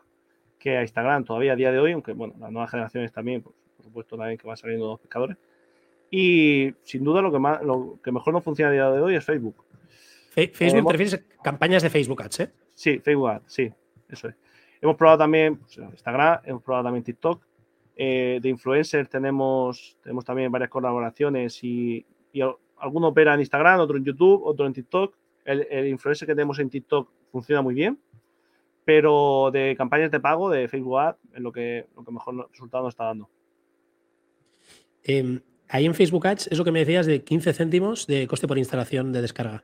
[0.57, 3.53] que a Instagram todavía a día de hoy, aunque bueno, las nuevas generaciones también, por,
[3.81, 5.37] supuesto también que van saliendo los pescadores.
[6.11, 9.15] Y sin duda lo que, más, lo que mejor no funciona a día de hoy
[9.15, 9.63] es Facebook.
[10.29, 12.51] Facebook, ¿te refieres a campañas de Facebook Ads, eh?
[12.73, 13.71] Sí, Facebook Ads, sí,
[14.09, 14.35] eso es.
[14.81, 17.41] Hemos probado también pues, Instagram, hemos probado también TikTok
[17.95, 22.41] eh, de influencers tenemos, tenemos también varias colaboraciones y, y,
[22.77, 25.15] alguno opera en Instagram, otro en YouTube, otro en TikTok.
[25.45, 27.99] El, influencer que tenemos en TikTok funciona muy bien,
[28.85, 32.83] pero de campañas de pago de Facebook Ad es lo que, lo que mejor resultado
[32.85, 33.29] nos está dando.
[35.03, 35.39] Em,
[35.71, 38.57] ahí en Facebook Ads es lo que me decías de 15 céntimos de coste por
[38.57, 39.63] instalación de descarga.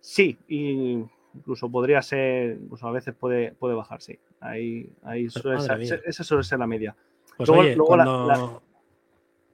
[0.00, 1.04] Sí, y
[1.34, 4.18] incluso podría ser, incluso a veces puede, puede bajar, sí.
[4.40, 6.96] Ahí, ahí suele ser, esa suele ser la media.
[7.36, 8.62] Pues oye, cuando...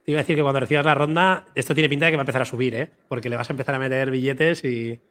[0.07, 2.21] Te iba a decir que cuando recibas la ronda, esto tiene pinta de que va
[2.21, 2.89] a empezar a subir, ¿eh?
[3.09, 5.01] Porque le vas a empezar a meter billetes y.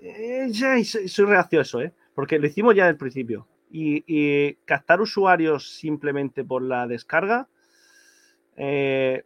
[0.00, 1.92] Eh, ya, soy reacioso, ¿eh?
[2.14, 3.48] Porque lo hicimos ya el principio.
[3.72, 7.48] Y, captar usuarios simplemente por la descarga,
[8.56, 9.24] eh,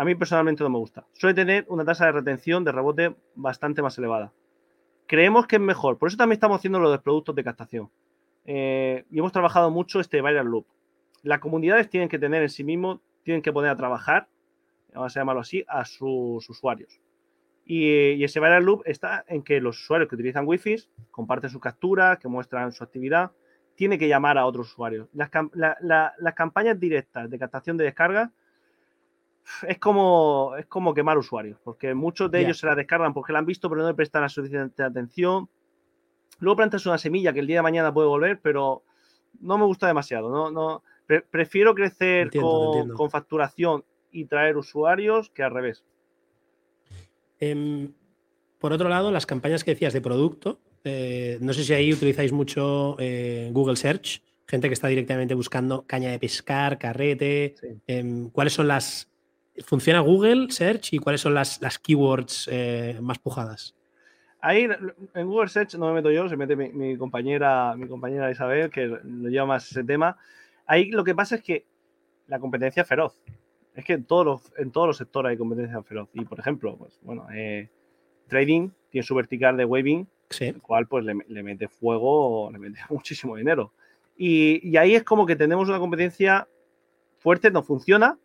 [0.00, 1.04] a mí personalmente no me gusta.
[1.12, 4.32] Suele tener una tasa de retención de rebote bastante más elevada
[5.10, 5.98] creemos que es mejor.
[5.98, 7.90] Por eso también estamos haciendo lo de productos de captación.
[8.44, 10.66] Eh, y hemos trabajado mucho este viral loop.
[11.24, 14.28] Las comunidades tienen que tener en sí mismos, tienen que poner a trabajar,
[14.94, 17.00] vamos a llamarlo así, a sus usuarios.
[17.64, 20.76] Y, ese viral loop está en que los usuarios que utilizan Wi-Fi
[21.10, 23.32] comparten sus capturas, que muestran su actividad,
[23.74, 25.08] tiene que llamar a otros usuarios.
[25.12, 25.30] Las,
[25.82, 28.30] las campañas directas de captación de descarga
[29.66, 33.38] es como, es como quemar usuarios, porque muchos de ellos se la descargan porque la
[33.38, 35.48] han visto, pero no le prestan la suficiente atención.
[36.38, 38.82] Luego plantas una semilla que el día de mañana puede volver, pero
[39.40, 40.30] no me gusta demasiado.
[40.30, 40.82] No, no,
[41.30, 45.84] prefiero crecer con, facturación y traer usuarios que al revés.
[47.38, 47.92] Em,
[48.58, 52.32] por otro lado, las campañas que decías de producto, eh, no sé si ahí utilizáis
[52.32, 57.54] mucho eh, Google Search, gente que está directamente buscando caña de pescar, carrete.
[57.86, 59.08] Em, ¿Cuáles son las
[59.66, 63.74] ¿Funciona Google Search y cuáles son las, las keywords eh, más pujadas?
[64.40, 64.66] Ahí
[65.14, 68.86] en Google Search no me meto yo, se mete mi, compañera, mi compañera Isabel, que
[68.86, 70.16] lo lleva más ese tema.
[70.66, 71.66] Ahí lo que pasa es que
[72.26, 73.22] la competencia es feroz.
[73.74, 76.08] Es que en todos los, en todos los sectores hay competencia feroz.
[76.14, 77.68] Y por ejemplo, pues bueno, eh,
[78.28, 80.08] trading tiene su vertical de waving,
[80.40, 83.72] el cual pues le, mete fuego, le mete muchísimo dinero.
[84.16, 86.48] Y, y ahí es como que tenemos una competencia
[87.18, 88.18] fuerte, no funciona,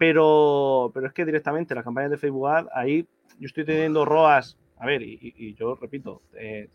[0.00, 3.06] pero, pero es que directamente las campañas de Facebook Ad, ahí
[3.38, 6.70] yo estoy teniendo ROAS, a ver, y, yo repito, eh,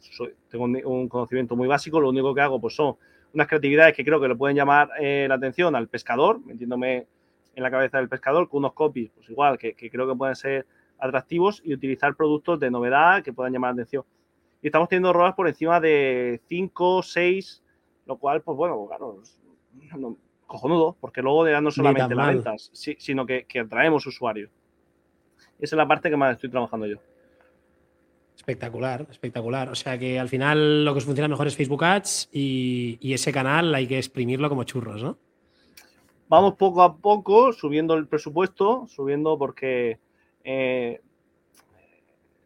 [0.47, 2.97] tengo un, conocimiento muy básico, lo único que hago pues son
[3.33, 7.07] unas creatividades que creo que le pueden llamar eh, la atención al pescador, metiéndome
[7.55, 10.67] en la cabeza del pescador, con unos copies, pues igual, que, creo que pueden ser
[10.99, 14.03] atractivos y utilizar productos de novedad que puedan llamar la atención.
[14.61, 17.63] Y estamos teniendo ROAS por encima de 5, 6,
[18.05, 19.19] lo cual, pues bueno, claro,
[19.97, 24.49] no, cojonudo, porque luego ya no solamente las ventas, sino que, atraemos usuarios.
[25.59, 26.97] Esa es la parte que más estoy trabajando yo.
[28.35, 29.69] Espectacular, espectacular.
[29.69, 33.31] O sea que al final lo que os funciona mejor es Facebook Ads y, ese
[33.31, 35.17] canal hay que exprimirlo como churros, ¿no?
[36.27, 39.99] Vamos poco a poco subiendo el presupuesto, subiendo porque
[40.43, 40.99] eh,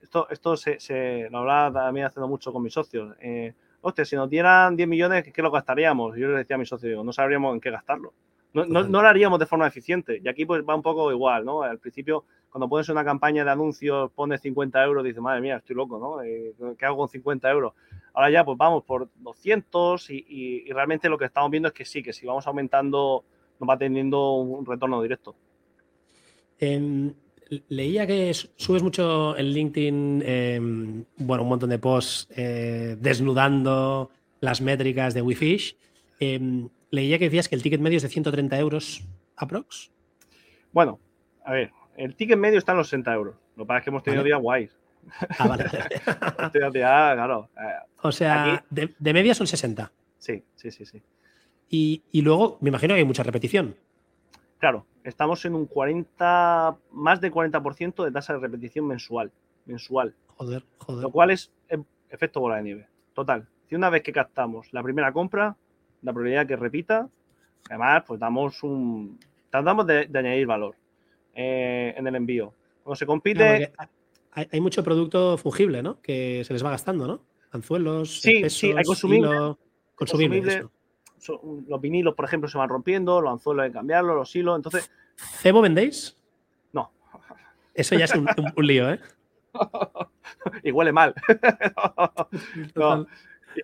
[0.02, 3.16] esto, esto se, lo hablaba también haciendo mucho con mis socios.
[3.22, 6.16] Eh, hostia, si nos dieran 10 millones, ¿qué lo gastaríamos?
[6.18, 8.14] Yo le decía a mi socio, no sabríamos en qué gastarlo.
[8.52, 10.20] No, lo haríamos de forma eficiente.
[10.24, 11.62] Y aquí pues va un poco igual, ¿no?
[11.62, 15.76] Al principio, cuando pones una campaña de anuncios, pones 50 euros, dices, madre mía, estoy
[15.76, 16.24] loco, ¿no?
[16.24, 17.74] Eh, ¿Qué hago con 50 euros?
[18.14, 22.02] Ahora ya, pues vamos por 200 y, realmente lo que estamos viendo es que sí,
[22.02, 23.24] que si vamos aumentando,
[23.60, 25.36] nos va teniendo un retorno directo.
[26.58, 27.14] Em,
[27.68, 34.62] leía que subes mucho en LinkedIn, em, bueno, un montón de posts eh, desnudando las
[34.62, 35.78] métricas de WeFish.
[36.20, 39.04] Em, leía que decías que el ticket medio es de 130 euros
[39.36, 39.92] aprox.
[40.72, 41.00] Bueno,
[41.44, 43.36] a ver, el ticket medio está en los 60 euros.
[43.56, 44.76] Lo que pasa es que hemos tenido días guays.
[45.38, 45.66] Ah, vale.
[46.52, 47.50] claro.
[47.58, 49.92] Eh, o sea, de, media son 60.
[50.18, 51.02] Sí, sí, sí, sí.
[51.70, 53.76] Y, y, luego me imagino que hay mucha repetición.
[54.60, 59.32] Claro, estamos en un 40, más de 40% de tasa de repetición mensual.
[59.66, 60.14] Mensual.
[60.36, 61.04] Joder, joder.
[61.04, 62.88] Lo cual es e, efecto bola de nieve.
[63.14, 63.48] Total.
[63.68, 65.56] Si una vez que captamos la primera compra,
[66.02, 67.08] la probabilidad que repita,
[67.70, 69.20] además, pues damos un.
[69.50, 70.76] Tratamos de, añadir valor
[71.34, 72.54] eh, en el envío.
[72.84, 73.72] Cuando se compite.
[74.32, 76.02] hay, mucho producto fungible, ¿no?
[76.02, 77.22] Que se les va gastando, ¿no?
[77.52, 79.56] Anzuelos, sí, sí, hay consumible,
[79.96, 80.68] consumible,
[81.68, 84.56] los vinilos, por ejemplo, se van rompiendo, los anzuelos hay que cambiarlos, los hilos.
[84.56, 84.92] Entonces.
[85.16, 86.18] ¿Cebo vendéis?
[86.72, 86.92] No.
[87.74, 88.28] Eso ya es un,
[88.58, 89.00] lío, ¿eh?
[90.64, 91.14] y huele mal.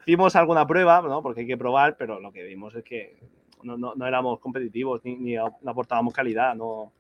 [0.05, 1.21] Hicimos alguna prueba, ¿no?
[1.21, 3.17] Porque hay que probar, pero lo que vimos es que
[3.63, 6.55] no, éramos competitivos ni, aportábamos calidad.
[6.55, 6.91] No,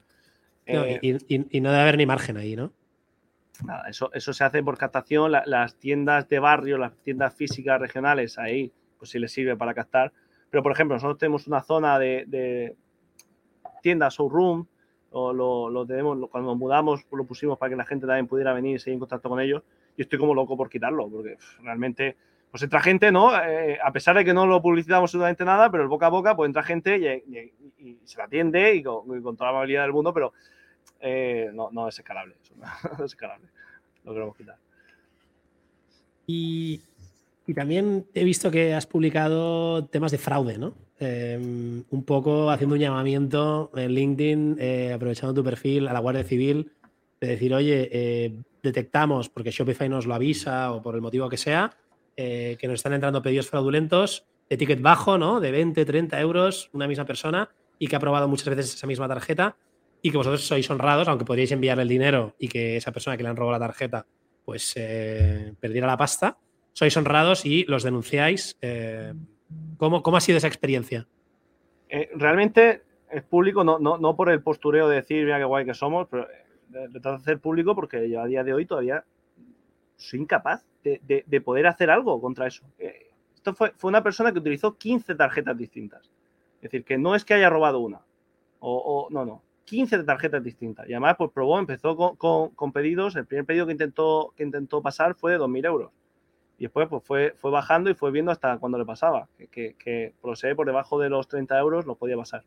[0.65, 2.71] eh, y, no debe haber ni margen ahí, ¿no?
[3.63, 5.31] Nada, eso, eso se hace por captación.
[5.31, 10.11] las tiendas de barrio, las tiendas físicas regionales, ahí, pues sí les sirve para captar
[10.55, 12.77] pero, por ejemplo, nosotros tenemos una zona de, de
[14.09, 14.65] showroom,
[15.11, 18.79] o lo, tenemos, cuando mudamos, lo pusimos para que la gente también pudiera venir y
[18.79, 19.63] seguir en contacto con ellos.
[19.97, 22.15] Y estoy como loco por quitarlo, porque realmente,
[22.49, 23.37] pues entra gente, ¿no?
[23.37, 26.37] Eh, a pesar de que no lo publicitamos absolutamente nada, pero el boca a boca,
[26.37, 27.23] pues entra gente
[27.77, 30.31] y, se la atiende y con, toda la amabilidad del mundo, pero
[31.01, 32.37] eh, no, no es escalable.
[32.97, 33.49] no es escalable.
[34.05, 34.57] Lo queremos quitar.
[36.27, 36.81] Y
[37.47, 40.73] y también he visto que has publicado temas de fraude, ¿no?
[40.99, 46.23] Em, un poco haciendo un llamamiento en LinkedIn, eh, aprovechando tu perfil a la Guardia
[46.23, 46.71] Civil,
[47.21, 51.37] de decir, oye, eh, detectamos, porque Shopify nos lo avisa o por el motivo que
[51.37, 51.75] sea,
[52.15, 55.39] eh, que nos están entrando pedidos fraudulentos de ticket bajo, ¿no?
[55.39, 59.07] De 20, 30 euros, una misma persona, y que ha probado muchas veces esa misma
[59.07, 59.57] tarjeta,
[60.01, 63.23] y que vosotros sois honrados, aunque podríais enviarle el dinero y que esa persona que
[63.23, 64.05] le han robado la tarjeta,
[64.45, 64.75] pues
[65.59, 66.37] perdiera la pasta
[66.75, 68.57] sois honrados y los denunciáis.
[68.61, 69.13] Eh,
[69.77, 71.07] ¿cómo, ha sido esa experiencia?
[71.87, 75.73] Eh, realmente es público, no, no, por el postureo de decir, mira qué guay que
[75.73, 76.27] somos, pero
[76.67, 79.05] de, de hacer público porque yo a día de hoy todavía
[79.95, 82.65] soy incapaz de, poder hacer algo contra eso.
[82.77, 86.11] Eh, esto fue, fue, una persona que utilizó 15 tarjetas distintas.
[86.57, 88.01] Es decir, que no es que haya robado una.
[88.59, 89.43] O, no, no.
[89.63, 90.89] 15 tarjetas distintas.
[90.89, 93.15] Y además, pues probó, empezó con, con, pedidos.
[93.15, 95.91] El primer pedido que intentó, que intentó pasar fue de 2.000 euros.
[96.57, 100.13] Y después pues, fue, fue bajando y fue viendo hasta cuando le pasaba, que, que,
[100.21, 102.43] por por debajo de los 30 euros lo podía pasar.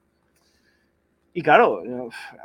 [1.34, 1.82] Y claro,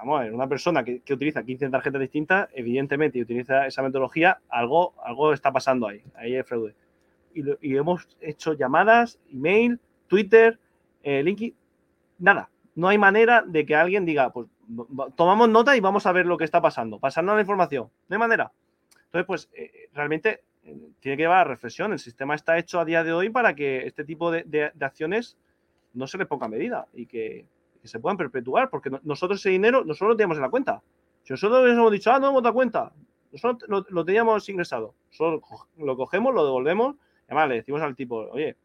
[0.06, 4.93] vamos una persona que, que, utiliza 15 tarjetas distintas, evidentemente, y utiliza esa metodología, algo,
[5.04, 6.76] algo está pasando ahí, ahí hay fraude.
[7.34, 10.60] Y, hemos hecho llamadas, email, Twitter,
[11.02, 11.56] eh, LinkedIn,
[12.19, 12.49] nada.
[12.76, 14.47] No hay manera de que alguien diga, pues
[15.15, 17.89] tomamos nota y vamos a ver lo que está pasando, pasando la información.
[18.08, 18.52] No hay manera.
[19.06, 21.91] Entonces, pues eh, realmente tiene que llevar a reflexión.
[21.91, 25.38] El sistema está hecho a día de hoy para que este tipo de, acciones
[25.93, 27.45] no se le ponga medida y que,
[27.84, 30.82] se puedan perpetuar, porque nosotros ese dinero nosotros lo teníamos en la cuenta.
[31.23, 32.93] Si nosotros hubiésemos dicho, ah, no hemos dado cuenta,
[33.30, 35.41] nosotros lo, teníamos ingresado, solo
[35.78, 38.56] lo cogemos, lo devolvemos, y además le decimos al tipo, oye,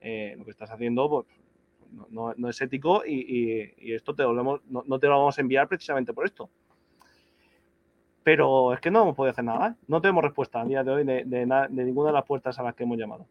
[0.00, 1.26] eh, lo que estás haciendo pues,
[2.10, 6.24] no, es ético y, esto te devolvemos, no te lo vamos a enviar precisamente por
[6.24, 6.48] esto.
[8.32, 9.70] Pero es que no hemos podido hacer nada.
[9.70, 9.74] ¿eh?
[9.88, 11.24] No tenemos respuesta a día de hoy de,
[11.70, 13.26] ninguna de las puertas a las que hemos llamado.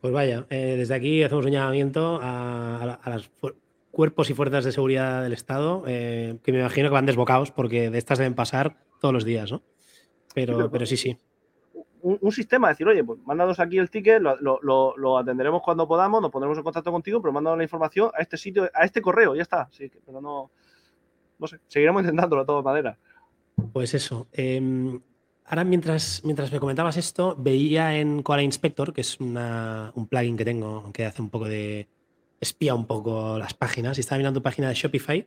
[0.00, 3.32] Pues vaya, eh, desde aquí hacemos un llamamiento a, los
[3.90, 7.90] cuerpos y fuerzas de seguridad del Estado, eh, que me imagino que van desbocados porque
[7.90, 9.60] de estas deben pasar todos los días, ¿no?
[10.36, 11.18] Pero, pero, sí, sí.
[12.00, 16.58] Un, sistema, decir, oye, pues mándanos aquí el ticket, lo, atenderemos cuando podamos, nos pondremos
[16.58, 19.68] en contacto contigo, pero mándanos la información a este sitio, a este correo, ya está.
[19.72, 20.52] Sí, pero no,
[21.40, 22.96] no sé, seguiremos intentándolo de todas maneras.
[23.72, 24.28] Pues eso.
[24.32, 25.00] Em,
[25.44, 30.44] ahora, mientras, mientras me comentabas esto, veía en Koala Inspector, que es un plugin que
[30.44, 31.88] tengo que hace un poco de.
[32.40, 35.24] espía un poco las páginas, y estaba mirando tu página de Shopify.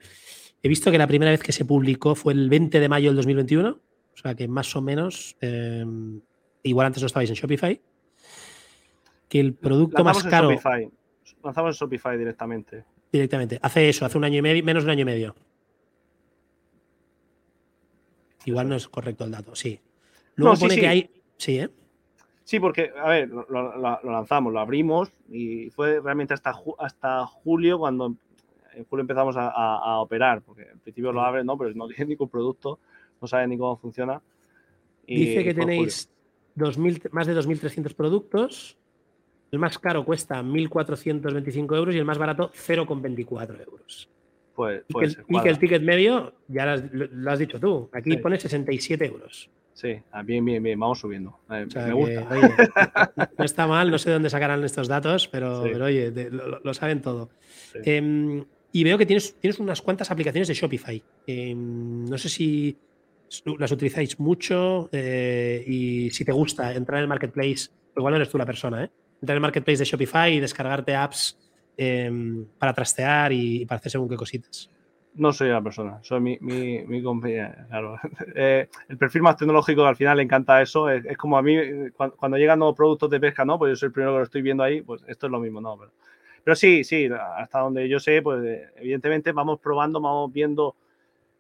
[0.62, 3.18] He visto que la primera vez que se publicó fue el 20 de mayo del
[3.18, 5.38] 2021, o sea que más o menos.
[5.42, 6.22] Em,
[6.64, 7.80] igual antes no estabais en Shopify.
[9.30, 10.50] Que el producto más caro.
[10.50, 10.90] Shopify.
[11.44, 12.84] Lanzamos en Shopify directamente.
[13.12, 13.60] Directamente.
[13.62, 15.36] Hace eso, hace un año y medio, menos de un año y medio.
[18.46, 19.80] Igual no es correcto el dato, sí.
[20.36, 21.10] Luego pone que hay.
[21.38, 21.70] Sí, ¿eh?
[22.44, 28.16] Sí, porque, a ver, lo, lanzamos, lo abrimos y fue realmente hasta, hasta julio cuando
[28.76, 31.58] en julio empezamos a, operar, porque en principio lo abres, ¿no?
[31.58, 32.80] Pero no tiene ningún producto,
[33.20, 34.22] no sabes ni cómo funciona.
[35.08, 36.10] Dice que tenéis
[36.56, 38.78] más de 2.300 productos.
[39.52, 44.10] El más caro cuesta 1.425 euros y el más barato 0,24 euros.
[44.56, 49.50] Pues, y, que el, ticket medio, ya lo has, dicho tú, aquí pone 67 euros.
[49.74, 51.38] Sí, ah, bien, bien, bien, vamos subiendo.
[51.50, 52.26] Eh, me gusta.
[53.38, 56.14] no está mal, no sé de dónde sacarán estos datos, pero, oye,
[56.64, 57.30] lo, saben todo.
[57.84, 61.04] Em, y veo que tienes, tienes unas cuantas aplicaciones de Shopify.
[61.28, 62.78] Em, no sé si
[63.60, 68.30] las utilizáis mucho eh, y si te gusta entrar en el marketplace, igual no eres
[68.30, 68.90] tú la persona, ¿eh?
[69.22, 71.38] entrar en el marketplace de Shopify y descargarte apps
[71.78, 74.70] em, para trastear y, para hacer según qué cositas.
[75.16, 77.66] No soy la persona, soy mi, mi, compañía.
[77.70, 77.98] Claro.
[78.36, 80.90] Eh, el perfil más tecnológico al final le encanta eso.
[80.90, 81.56] Es, como a mí,
[81.96, 83.58] cuando, llegan nuevos productos de pesca, ¿no?
[83.58, 85.62] Pues yo soy el primero que lo estoy viendo ahí, pues esto es lo mismo,
[85.62, 85.80] ¿no?
[86.44, 90.76] Pero, sí, sí, hasta donde yo sé, pues evidentemente vamos probando, vamos viendo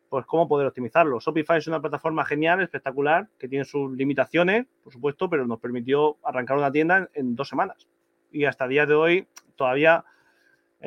[0.09, 1.19] pues cómo poder optimizarlo.
[1.19, 6.15] Shopify es una plataforma genial, espectacular, que tiene sus limitaciones, por supuesto, pero nos permitió
[6.23, 7.87] arrancar una tienda en, dos semanas.
[8.31, 10.05] Y hasta el día de hoy todavía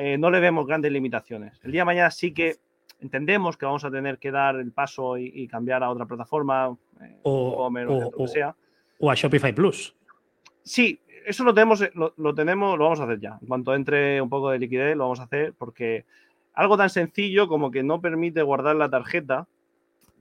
[0.01, 1.59] eh, no le vemos grandes limitaciones.
[1.61, 2.55] El día de mañana sí que
[3.01, 7.17] entendemos que vamos a tener que dar el paso y, cambiar a otra plataforma, eh,
[7.23, 7.69] o,
[8.15, 8.55] o, sea.
[8.97, 9.93] o a Shopify Plus.
[10.63, 13.37] Sí, eso lo tenemos, lo, lo, tenemos, lo vamos a hacer ya.
[13.41, 16.05] En cuanto entre un poco de liquidez, lo vamos a hacer porque
[16.53, 19.47] algo tan sencillo como que no permite guardar la tarjeta,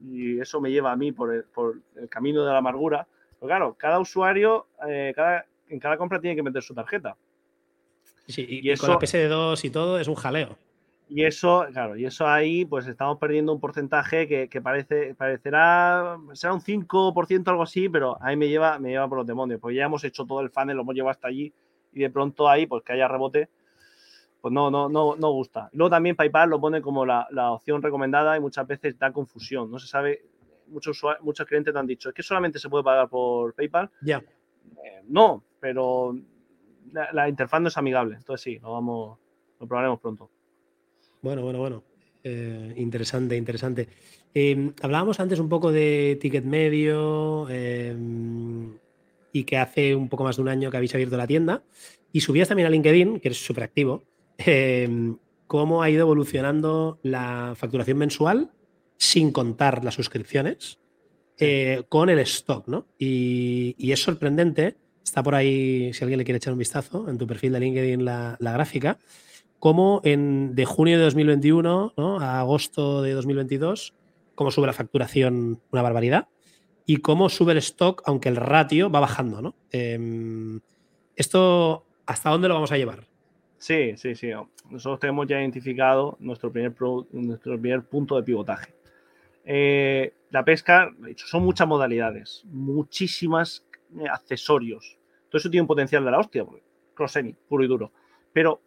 [0.04, 1.44] y eso me lleva a mí por el,
[2.08, 3.06] camino de la amargura.
[3.38, 5.14] Pero claro, cada usuario eh,
[5.68, 7.16] en cada compra tiene que meter su tarjeta.
[8.28, 10.58] Sí, y, eso, con la PSD2 y todo es un jaleo.
[11.10, 16.52] Y eso, claro, y eso ahí, pues estamos perdiendo un porcentaje que, parece, parecerá, será
[16.52, 19.58] un 5%, algo así, pero ahí me lleva, me lleva por los demonios.
[19.58, 21.50] Pues ya hemos hecho todo el funnel, lo hemos llevado hasta allí,
[21.94, 23.48] y de pronto ahí, pues que haya rebote,
[24.42, 25.70] pues no, no, no, no gusta.
[25.72, 29.70] Luego también PayPal lo pone como la, opción recomendada y muchas veces da confusión.
[29.70, 30.26] No se sabe,
[30.66, 33.90] muchos, muchos clientes te han dicho, es que solamente se puede pagar por PayPal.
[34.02, 34.18] Ya.
[34.84, 36.14] Eh, no, pero
[36.92, 38.16] la, interfaz no es amigable.
[38.16, 39.18] Entonces sí, lo vamos,
[39.60, 40.30] lo probaremos pronto.
[41.22, 41.82] Bueno, bueno, bueno.
[42.24, 43.88] Eh, interesante, interesante.
[44.34, 48.76] Em, hablábamos antes un poco de ticket medio em,
[49.32, 51.62] y que hace un poco más de un año que habéis abierto la tienda
[52.12, 54.02] y subías también a LinkedIn, que eres súper activo,
[54.38, 58.52] Em, cómo ha ido evolucionando la facturación mensual
[58.96, 60.78] sin contar las suscripciones
[61.38, 62.86] eh, con el stock, ¿no?
[62.98, 64.76] Y, es sorprendente,
[65.08, 68.04] está por ahí, si alguien le quiere echar un vistazo, en tu perfil de LinkedIn
[68.04, 68.98] la, gráfica,
[69.58, 73.94] cómo en, de junio de 2021 a agosto de 2022,
[74.34, 76.28] cómo sube la facturación una barbaridad
[76.86, 79.54] y cómo sube el stock, aunque el ratio va bajando, ¿no?
[79.72, 80.60] Em,
[81.16, 83.06] esto, ¿hasta dónde lo vamos a llevar?
[83.58, 84.30] Sí, sí, sí.
[84.70, 86.74] Nosotros tenemos ya identificado nuestro primer,
[87.12, 88.74] nuestro primer punto de pivotaje.
[89.44, 93.64] Eh, la pesca, son muchas modalidades, muchísimas
[93.98, 94.97] eh, accesorios.
[95.28, 96.44] Todo eso tiene un potencial de la hostia,
[96.94, 97.92] cross puro y duro.
[98.32, 98.60] Pero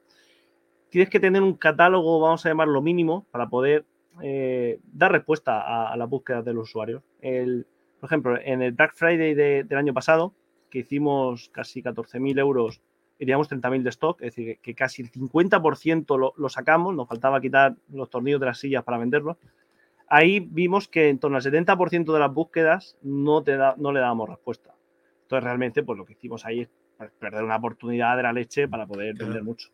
[0.89, 3.85] tienes que tener un catálogo, vamos a llamarlo mínimo, para poder
[4.21, 7.03] eh, dar respuesta a, la búsqueda de los usuarios.
[7.21, 10.33] por ejemplo, en el Black Friday del año pasado,
[10.69, 12.81] que hicimos casi 14.000 euros
[13.21, 17.75] teníamos 30.000 de stock, es decir, que casi el 50% lo, sacamos, nos faltaba quitar
[17.91, 19.37] los tornillos de las sillas para venderlos.
[20.07, 24.27] Ahí vimos que en torno al 70% de las búsquedas no, te no le dábamos
[24.27, 24.73] respuesta.
[25.31, 26.69] Entonces, realmente, pues lo que hicimos ahí es
[27.17, 29.69] perder una oportunidad de la leche para poder vender mucho.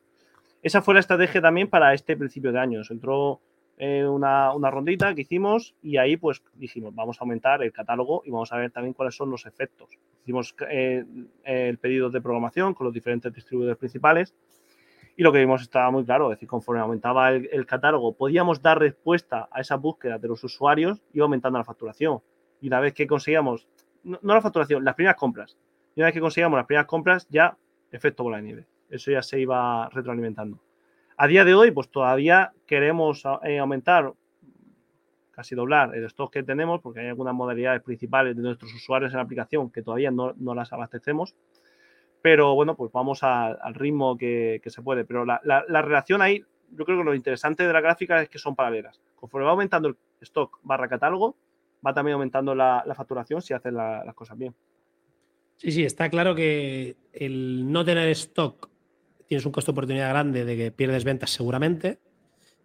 [0.61, 2.81] Esa fue la estrategia también para este principio de año.
[2.87, 3.41] entró
[3.79, 8.21] eh, una, una, rondita que hicimos y ahí pues dijimos, vamos a aumentar el catálogo
[8.23, 9.89] y vamos a ver también cuáles son los efectos.
[10.21, 11.03] Hicimos eh,
[11.43, 14.35] el pedido de programación con los diferentes distribuidores principales
[15.15, 18.77] y lo que vimos estaba muy claro, es decir, conforme aumentaba el, catálogo, podíamos dar
[18.77, 22.19] respuesta a esa búsqueda de los usuarios y aumentando la facturación.
[22.61, 23.67] Y una vez que conseguíamos,
[24.07, 25.57] no, la facturación, las primeras compras,
[25.95, 27.57] y una vez que conseguíamos las primeras compras, ya
[27.91, 28.67] efecto bola de nieve.
[28.89, 30.59] Eso ya se iba retroalimentando.
[31.17, 34.13] A día de hoy, pues todavía queremos eh, aumentar,
[35.31, 39.17] casi doblar el stock que tenemos, porque hay algunas modalidades principales de nuestros usuarios en
[39.17, 41.35] la aplicación que todavía no, las abastecemos.
[42.21, 45.05] Pero bueno, pues vamos al ritmo que, se puede.
[45.05, 45.41] Pero la,
[45.81, 49.01] relación ahí, yo creo que lo interesante de la gráfica es que son paralelas.
[49.15, 51.35] Conforme va aumentando el stock barra catálogo,
[51.85, 54.53] va también aumentando la, facturación si haces las cosas bien.
[55.57, 58.69] Sí, sí, está claro que el no tener stock
[59.27, 61.99] tienes un costo de oportunidad grande de que pierdes ventas seguramente,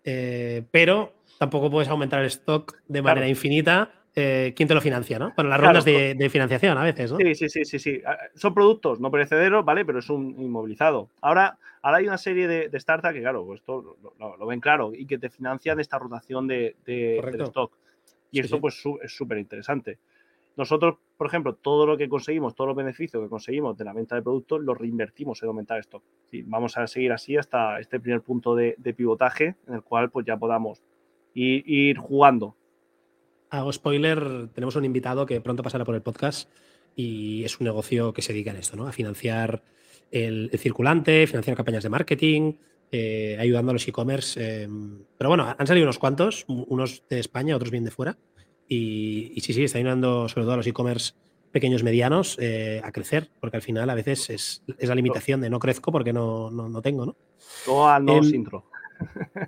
[0.04, 5.18] eh, pero tampoco puedes aumentar el stock de manera infinita eh, quién te lo financia,
[5.18, 5.32] ¿no?
[5.34, 7.18] Bueno, las rondas de, financiación a veces, ¿no?
[7.18, 8.02] Sí, sí, sí, sí, sí.
[8.04, 9.86] Ah, son productos no perecederos, ¿vale?
[9.86, 11.08] Pero es un inmovilizado.
[11.22, 15.06] Ahora, ahora hay una serie de, startups que, claro, pues esto lo, ven claro y
[15.06, 16.76] que te financian esta rotación de,
[17.40, 17.72] stock.
[18.32, 19.98] Y esto, pues, es súper interesante.
[20.56, 24.16] Nosotros, por ejemplo, todo lo que conseguimos, todos los beneficios que conseguimos de la venta
[24.16, 26.02] de productos, los reinvertimos en aumentar stock.
[26.44, 30.36] vamos a seguir así hasta este primer punto de, pivotaje en el cual pues ya
[30.36, 30.82] podamos
[31.34, 32.56] ir, jugando.
[33.48, 36.50] Hago spoiler, tenemos un invitado que pronto pasará por el podcast
[36.94, 38.86] y es un negocio que se dedica a esto, ¿no?
[38.86, 39.62] A financiar
[40.10, 42.54] el, circulante, financiar campañas de marketing,
[42.94, 44.62] eh, ayudando a los e-commerce.
[44.64, 48.18] Em, pero bueno, han salido unos cuantos, unos de España, otros bien de fuera.
[48.68, 51.14] Y, sí, sí, está ayudando sobre todo a los e-commerce
[51.50, 55.58] pequeños, medianos eh, a crecer, porque al final a veces es, la limitación de no
[55.58, 57.16] crezco porque no, no, tengo, ¿no?
[57.64, 58.66] Todo al no em, intro.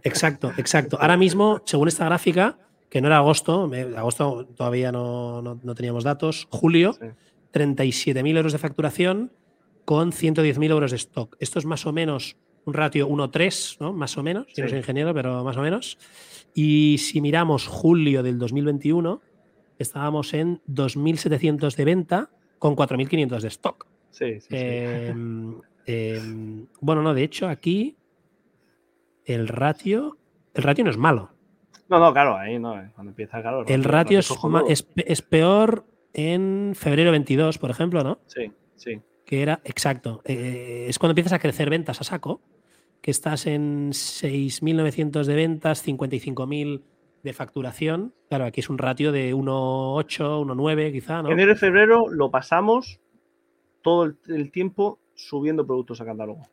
[0.03, 0.99] Exacto, exacto.
[1.01, 6.97] Ahora mismo, según esta gráfica, que no era agosto, agosto todavía no, teníamos datos, julio,
[7.53, 9.33] 37.000 euros de facturación
[9.85, 11.37] con 110.000 euros de stock.
[11.41, 12.37] Esto es más o menos
[12.67, 13.93] un ratio 1-3, ¿no?
[13.93, 14.47] Más o menos.
[14.55, 15.99] Yo no soy ingeniero, pero más o menos.
[16.55, 19.21] Y si miramos julio del 2021,
[19.79, 23.87] estábamos en 2.700 de venta con 4.500 de stock.
[24.11, 27.97] Sí, sí, em, em, bueno, no, de hecho aquí
[29.25, 30.17] el ratio,
[30.55, 31.31] el ratio no es malo.
[31.89, 36.73] No, no, claro, ahí no, eh, cuando empieza el El ratio, es, es, peor en
[36.75, 38.21] febrero 22, por ejemplo, ¿no?
[38.27, 39.01] Sí, sí.
[39.25, 42.41] Que era, exacto, eh, es cuando empiezas a crecer ventas a saco
[43.01, 46.83] que estás en 6.900 de ventas, 55.000
[47.23, 48.15] de facturación.
[48.29, 51.31] Claro, aquí es un ratio de 1.8, 1.9 quizá, ¿no?
[51.31, 53.01] Enero y febrero lo pasamos
[53.83, 56.49] todo el, tiempo subiendo productos a catálogo.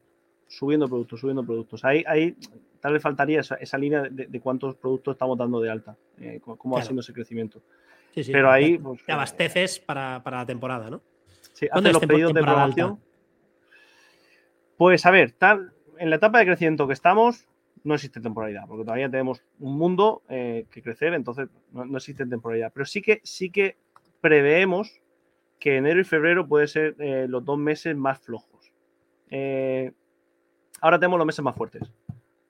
[0.48, 1.86] Subiendo productos, subiendo productos.
[1.86, 2.36] Ahí, ahí
[2.82, 6.82] tal vez faltaría esa, línea de, cuántos productos estamos dando de alta, eh, cómo va
[6.82, 7.62] siendo ese crecimiento.
[8.14, 8.78] Sí, sí, Pero ahí...
[8.78, 11.02] Pues, te abasteces para, la temporada, ¿no?
[11.62, 13.00] Sí, los pedidos de promoción.
[14.78, 17.48] Pues a ver, tal, en la etapa de crecimiento que estamos,
[17.84, 22.72] no existe temporalidad, porque todavía tenemos un mundo eh, que crecer, entonces no, existe temporalidad.
[22.74, 23.78] Pero sí que, sí que
[24.22, 25.00] preveemos
[25.60, 28.74] que enero y febrero pueden ser eh, los dos meses más flojos.
[29.30, 29.92] Eh,
[30.82, 31.94] ahora tenemos los meses más fuertes.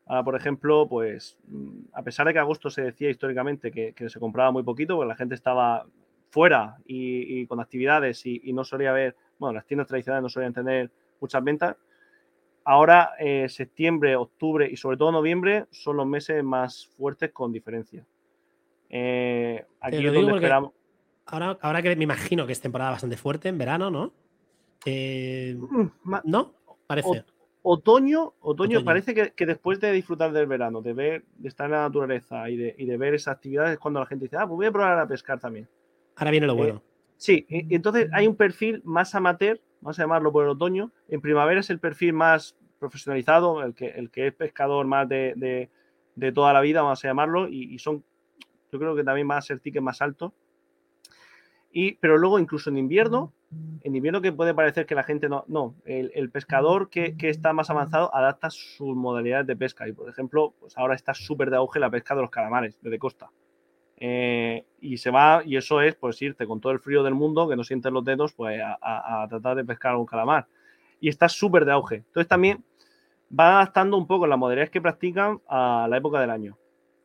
[0.05, 4.20] Ahora, por ejemplo, pues mm, a pesar de que agosto se decía históricamente que, se
[4.20, 5.86] compraba muy poquito, porque la gente estaba
[6.32, 10.53] fuera y, con actividades y, y, no solía haber, bueno, las tiendas tradicionales no solían
[10.53, 11.77] tener muchas ventas,
[12.63, 18.05] Ahora, eh, septiembre, octubre y sobre todo noviembre son los meses más fuertes con diferencia.
[18.89, 20.71] Eh, aquí es donde esperamos.
[21.25, 24.13] Ahora, ahora que me imagino que es temporada bastante fuerte en verano, ¿no?
[24.86, 25.57] Eh,
[26.23, 26.53] ¿No?
[26.86, 27.23] Parece.
[27.63, 31.82] Otoño, otoño, parece que, después de disfrutar del verano, de ver, de estar en la
[31.84, 34.71] naturaleza y de, ver esas actividades, es cuando la gente dice, ah, pues voy a
[34.71, 35.67] probar a pescar también.
[36.22, 36.84] Ahora viene lo bueno.
[37.17, 40.91] sí, y, entonces hay un perfil más amateur vamos a llamarlo por el otoño.
[41.09, 45.69] En primavera es el perfil más profesionalizado, el que, el que es pescador más de,
[46.34, 48.03] toda la vida, vamos a llamarlo, y, son,
[48.72, 50.34] yo creo que también va a ser ticket más alto.
[51.74, 53.34] Y, pero luego incluso en invierno,
[53.82, 57.69] en invierno que puede parecer que la gente no, no, el, pescador que, está más
[57.69, 61.80] avanzado adapta sus modalidades de pesca y por ejemplo, pues ahora está súper de auge
[61.80, 63.32] la pesca de los calamares de costa.
[64.04, 67.47] Eh, y se va, y eso es pues irte con todo el frío del mundo,
[67.47, 70.47] que no sientes los dedos, pues a, tratar de pescar un calamar.
[70.99, 71.95] Y está súper de auge.
[71.97, 72.64] Entonces también
[73.39, 76.58] va adaptando un poco las modalidades que practican a la época del año.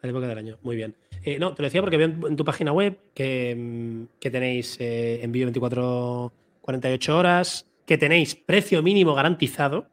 [0.02, 0.96] A la época del año, muy bien.
[1.22, 4.78] Eh, no, te lo decía porque veo en, tu página web que, mm, que tenéis
[4.80, 6.32] eh, envío 24,
[6.62, 9.86] 48 horas, que tenéis precio mínimo garantizado.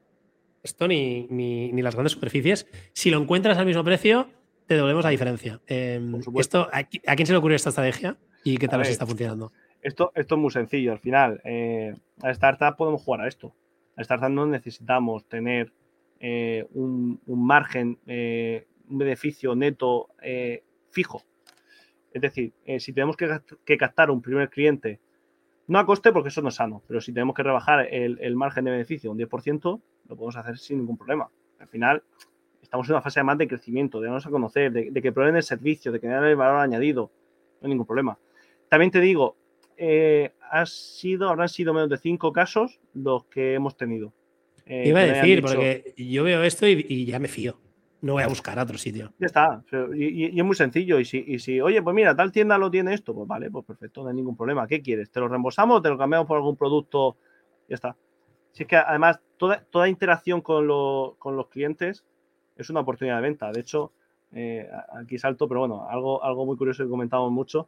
[0.63, 2.65] Esto ni, ni las grandes superficies.
[2.93, 4.29] Si lo encuentras al mismo precio,
[4.67, 5.59] te devolvemos la diferencia.
[5.67, 9.51] Em, esto, ¿a, quién se le ocurrió esta estrategia y qué tal os está funcionando?
[9.81, 10.91] Esto, esto es muy sencillo.
[10.93, 13.53] Al final, eh, a startup podemos jugar a esto.
[13.95, 15.71] A startup no necesitamos tener
[16.25, 21.21] eh, un, margen, eh, un beneficio neto eh, fijo.
[22.13, 25.01] Es decir, si tenemos que, que, captar un primer cliente,
[25.67, 28.35] no a coste porque eso no es sano, pero si tenemos que rebajar el, el
[28.37, 31.29] margen de beneficio un 10%, lo podemos hacer sin ningún problema.
[31.59, 32.03] Al final,
[32.73, 35.43] estamos en una fase más de crecimiento, de darnos a conocer, de, que prueben el
[35.43, 37.11] servicio, de que den el valor añadido.
[37.61, 38.17] No hay ningún problema.
[38.67, 39.35] También te digo,
[39.77, 44.11] eh, ha sido, habrán sido menos de cinco casos los que hemos tenido.
[44.65, 47.59] Eh, Iba a decir, porque yo veo esto y, ya me fío.
[48.01, 49.13] No voy a buscar a otro sitio.
[49.19, 49.63] Ya está.
[49.95, 50.99] Y, es muy sencillo.
[50.99, 53.65] Y si, y si, oye, pues mira, tal tienda lo tiene esto, pues vale, pues
[53.65, 54.65] perfecto, no hay ningún problema.
[54.65, 55.11] ¿Qué quieres?
[55.11, 57.17] ¿Te lo reembolsamos o te lo cambiamos por algún producto?
[57.69, 57.95] Ya está.
[58.51, 60.67] Si es que además toda, toda interacción con,
[61.19, 62.03] con los clientes
[62.55, 63.51] es una oportunidad de venta.
[63.51, 63.91] De hecho,
[64.33, 67.67] eh, aquí salto, pero bueno, algo, algo muy curioso que comentamos mucho.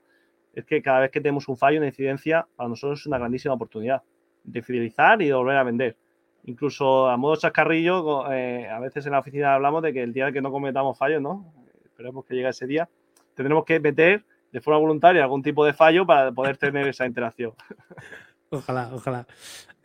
[0.53, 3.53] es que cada vez que tenemos un fallo, una incidencia, para nosotros es una grandísima
[3.53, 4.01] oportunidad
[4.43, 5.97] de fidelizar y de volver a vender.
[6.45, 10.31] Incluso a modo chascarrillo, eh, a veces en la oficina hablamos de que el día
[10.31, 11.51] que no cometamos fallos, ¿no?
[11.83, 12.87] Esperemos que llegue ese día,
[13.33, 17.53] tendremos que meter de forma voluntaria algún tipo de fallo para poder tener esa interacción.
[18.51, 19.27] Ojalá, ojalá.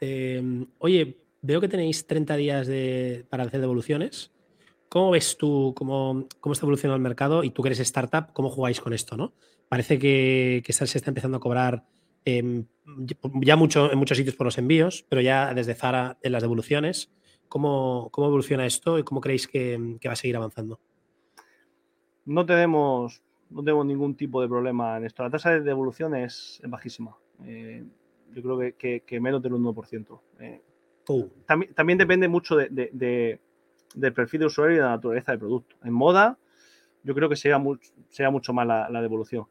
[0.01, 4.31] Em, oye, veo que tenéis 30 días de, para hacer devoluciones.
[4.91, 8.51] ¿Cómo ves tú cómo, cómo está evolucionando el mercado y tú que eres startup, cómo
[8.51, 9.17] jugáis con esto?
[9.17, 9.33] ¿no?
[9.69, 11.85] Parece que, que se está empezando a cobrar
[12.25, 12.67] em,
[13.41, 17.13] ya mucho en muchos sitios por los envíos, pero ya desde Zara en las devoluciones.
[17.49, 20.81] ¿Cómo, cómo evoluciona esto y cómo creéis que, que, va a seguir avanzando?
[22.25, 25.23] No tenemos, no tenemos ningún tipo de problema en esto.
[25.23, 27.17] La tasa de devolución es, bajísima.
[27.45, 27.85] Eh,
[28.33, 30.21] yo creo que, que, menos del 1%.
[30.41, 30.63] Eh,
[31.09, 31.29] uh.
[31.47, 33.41] también, también, depende mucho de, de,
[33.95, 35.77] del perfil de usuario y de la naturaleza del producto.
[35.83, 36.39] En moda,
[37.03, 39.47] yo creo que sea, mucho, más la, la, devolución.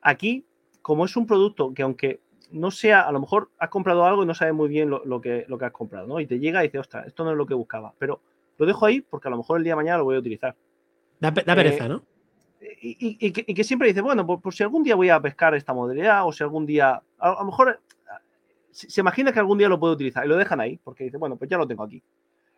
[0.00, 0.44] Aquí,
[0.82, 2.20] como es un producto que aunque
[2.50, 5.20] no sea, a lo mejor has comprado algo y no sabes muy bien lo, lo,
[5.20, 6.20] que, lo que has comprado, ¿no?
[6.20, 8.20] Y te llega y dices, ostras, esto no es lo que buscaba, pero
[8.58, 10.56] lo dejo ahí porque a lo mejor el día de mañana lo voy a utilizar.
[11.18, 12.02] Da, da pereza, eh, ¿no?
[12.80, 15.08] Y, y, y, que, y, que, siempre dice, bueno, pues, pues, si algún día voy
[15.08, 17.80] a pescar esta modalidad o si algún día, a, a lo mejor
[18.76, 21.36] se imagina que algún día lo puede utilizar y lo dejan ahí porque dice, bueno,
[21.36, 22.02] pues ya lo tengo aquí.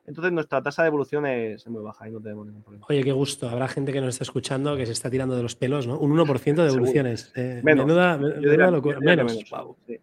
[0.08, 2.86] Entonces nuestra tasa de evolución es muy baja y no tenemos ningún problema.
[2.88, 3.46] Oye, qué gusto.
[3.46, 5.98] Habrá gente que nos está escuchando que se está tirando de los pelos, ¿no?
[5.98, 7.30] Un 1% de devoluciones.
[7.36, 7.84] Eh, menos.
[7.84, 9.00] Menuda, menuda locura.
[9.00, 9.34] Menos.
[9.34, 9.76] menos.
[9.86, 9.98] Sí,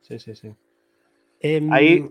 [0.00, 0.34] sí, sí.
[0.36, 0.54] sí.
[1.40, 2.08] Eh, ahí,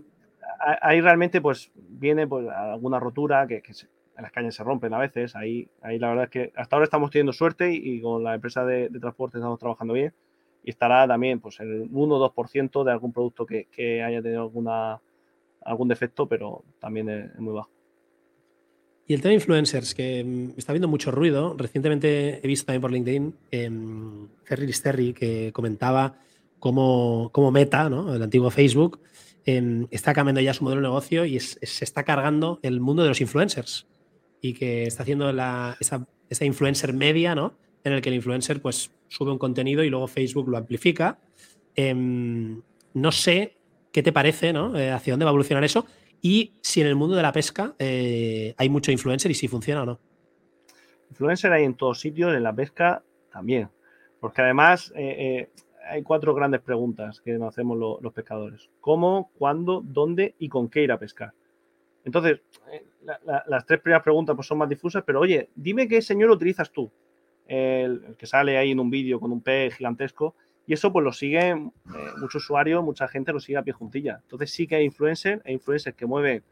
[0.82, 3.86] ahí realmente pues viene pues, alguna rotura que, que se,
[4.18, 5.34] las cañas se rompen a veces.
[5.34, 8.34] Ahí, ahí la verdad es que hasta ahora estamos teniendo suerte y, y con la
[8.34, 10.12] empresa de, de, transporte estamos trabajando bien.
[10.62, 14.42] Y estará también pues, el 1 o 2% de algún producto que, que haya tenido
[14.42, 15.00] alguna
[15.62, 17.70] algún defecto, pero también es, muy bajo.
[19.06, 21.54] Y el tema de influencers, que mm, está habiendo mucho ruido.
[21.56, 23.70] Recientemente he visto también por LinkedIn eh,
[24.44, 26.18] Ferry Listerri que comentaba
[26.58, 28.14] cómo, cómo Meta, ¿no?
[28.14, 29.00] el antiguo Facebook,
[29.46, 33.08] eh, está cambiando ya su modelo de negocio y se está cargando el mundo de
[33.08, 33.86] los influencers.
[34.42, 37.54] Y que está haciendo la, esa, esa, influencer media, ¿no?
[37.84, 41.18] En el que el influencer pues, sube un contenido y luego Facebook lo amplifica.
[41.74, 41.94] Eh,
[42.94, 43.59] no sé
[43.92, 44.76] ¿Qué te parece, no?
[44.76, 45.86] Eh, ¿Hacia dónde va a evolucionar eso?
[46.22, 49.82] Y si en el mundo de la pesca eh, hay mucho influencer y si funciona
[49.82, 50.00] o no.
[51.10, 53.68] Influencer hay en todos sitios, en la pesca también.
[54.20, 55.50] Porque además eh,
[55.88, 58.70] hay cuatro grandes preguntas que nos hacemos lo, los pescadores.
[58.80, 61.32] ¿Cómo, cuándo, dónde y con qué ir a pescar?
[62.04, 62.40] Entonces,
[63.02, 66.30] la, la, las tres primeras preguntas pues, son más difusas, pero oye, dime qué señor
[66.30, 66.90] utilizas tú.
[67.46, 70.36] El, el que sale ahí en un vídeo con un pez gigantesco
[70.70, 74.20] y eso pues lo siguen eh, muchos usuarios, mucha gente lo sigue a pie juntilla.
[74.22, 76.44] Entonces sí que hay influencers, hay influencers que mueven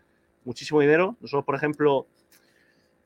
[0.45, 1.16] muchísimo dinero.
[1.21, 2.09] Nosotros, por ejemplo,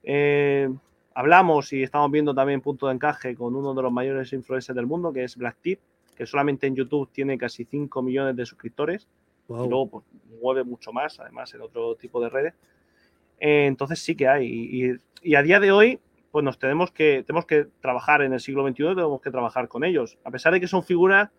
[0.02, 0.70] eh,
[1.12, 4.86] hablamos y estamos viendo también punto de encaje con uno de los mayores influencers del
[4.86, 5.80] mundo, que es Black Tip,
[6.16, 9.06] que solamente en YouTube tiene casi 5 millones de suscriptores.
[9.48, 9.66] Wow.
[9.66, 10.04] Y luego pues,
[10.40, 12.54] mueve mucho más, además, en otro tipo de redes.
[13.38, 14.46] Eh, entonces sí que hay.
[14.46, 16.00] Y, y, a día de hoy,
[16.32, 19.84] pues nos tenemos que, tenemos que trabajar en el siglo XXI, tenemos que trabajar con
[19.84, 20.18] ellos.
[20.24, 21.30] A pesar de que son figuras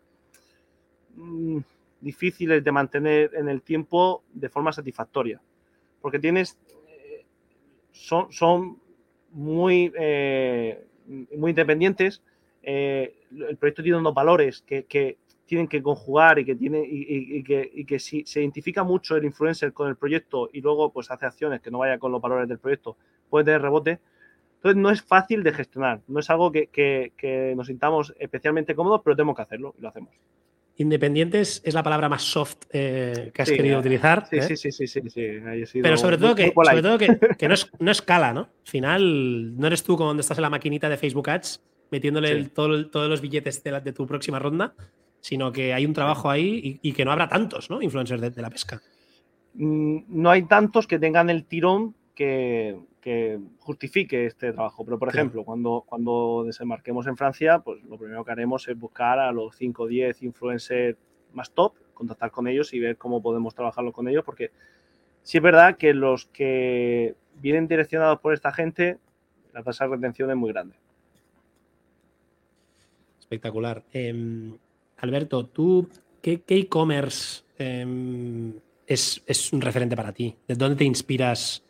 [1.15, 1.57] mmm,
[1.99, 5.41] difíciles de mantener en el tiempo de forma satisfactoria.
[5.99, 6.59] Porque tienes.
[6.87, 7.25] Eh,
[7.91, 8.79] son, son
[9.31, 12.21] muy, eh, muy independientes.
[12.61, 15.17] Eh, el proyecto tiene unos valores que, que
[15.47, 19.25] tienen que conjugar y que tiene y, que, y que si se identifica mucho el
[19.25, 22.47] influencer con el proyecto y luego pues hace acciones que no vaya con los valores
[22.47, 22.95] del proyecto,
[23.29, 23.99] puede tener rebote
[24.63, 28.73] entonces no es fácil de gestionar, no es algo que, que, que nos sintamos especialmente
[28.73, 30.13] cómodos, pero tenemos que hacerlo y lo hacemos.
[30.77, 34.25] Independientes es la palabra más soft eh, que has sí, querido utilizar.
[34.29, 34.41] Sí, ¿eh?
[34.43, 35.81] sí, sí, sí, sí, sí.
[35.81, 38.39] Pero sobre todo, que, sobre todo que, que, no, es, no escala, ¿no?
[38.39, 41.61] Al final, no eres tú cuando estás en la maquinita de Facebook Ads
[41.91, 42.33] metiéndole sí.
[42.33, 44.75] el, todo, todos los billetes de, la, de, tu próxima ronda,
[45.19, 47.81] sino que hay un trabajo ahí y, y que no habrá tantos, ¿no?
[47.81, 48.81] Influencers de, de la pesca.
[49.55, 54.85] Mm, no hay tantos que tengan el tirón que, que justifique este trabajo.
[54.85, 59.19] Pero, por ejemplo, cuando, cuando desembarquemos en Francia, pues lo primero que haremos es buscar
[59.19, 60.97] a los 5 o 10 influencers
[61.33, 64.51] más top, contactar con ellos y ver cómo podemos trabajarlo con ellos, porque
[65.21, 68.99] sí es verdad que los que vienen direccionados por esta gente,
[69.53, 70.75] la tasa de retención es muy grande.
[73.19, 73.83] Espectacular.
[73.91, 74.53] Eh,
[74.97, 75.89] Alberto, ¿tú
[76.21, 78.53] qué e-commerce eh,
[78.87, 80.37] es, es un referente para ti?
[80.47, 81.63] ¿De dónde te inspiras?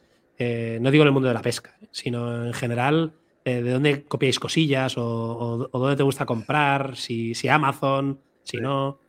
[0.43, 3.13] Eh, no digo en el mundo de la pesca, sino en general,
[3.45, 8.19] eh, de dónde copiáis cosillas o, o, o, dónde te gusta comprar, si, si Amazon,
[8.43, 8.63] si sí.
[8.63, 8.99] no.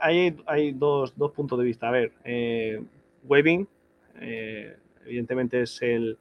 [0.00, 1.88] Hay, hay dos, dos, puntos de vista.
[1.88, 2.80] A ver, eh,
[3.24, 3.66] Webing,
[4.20, 6.16] eh, evidentemente es el,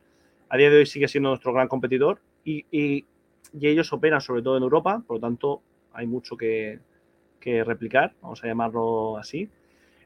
[0.49, 3.05] a día de hoy sigue siendo nuestro gran competidor y, y,
[3.53, 5.61] y, ellos operan sobre todo en Europa, por lo tanto
[5.93, 6.79] hay mucho que,
[7.41, 9.49] replicar, vamos a llamarlo así.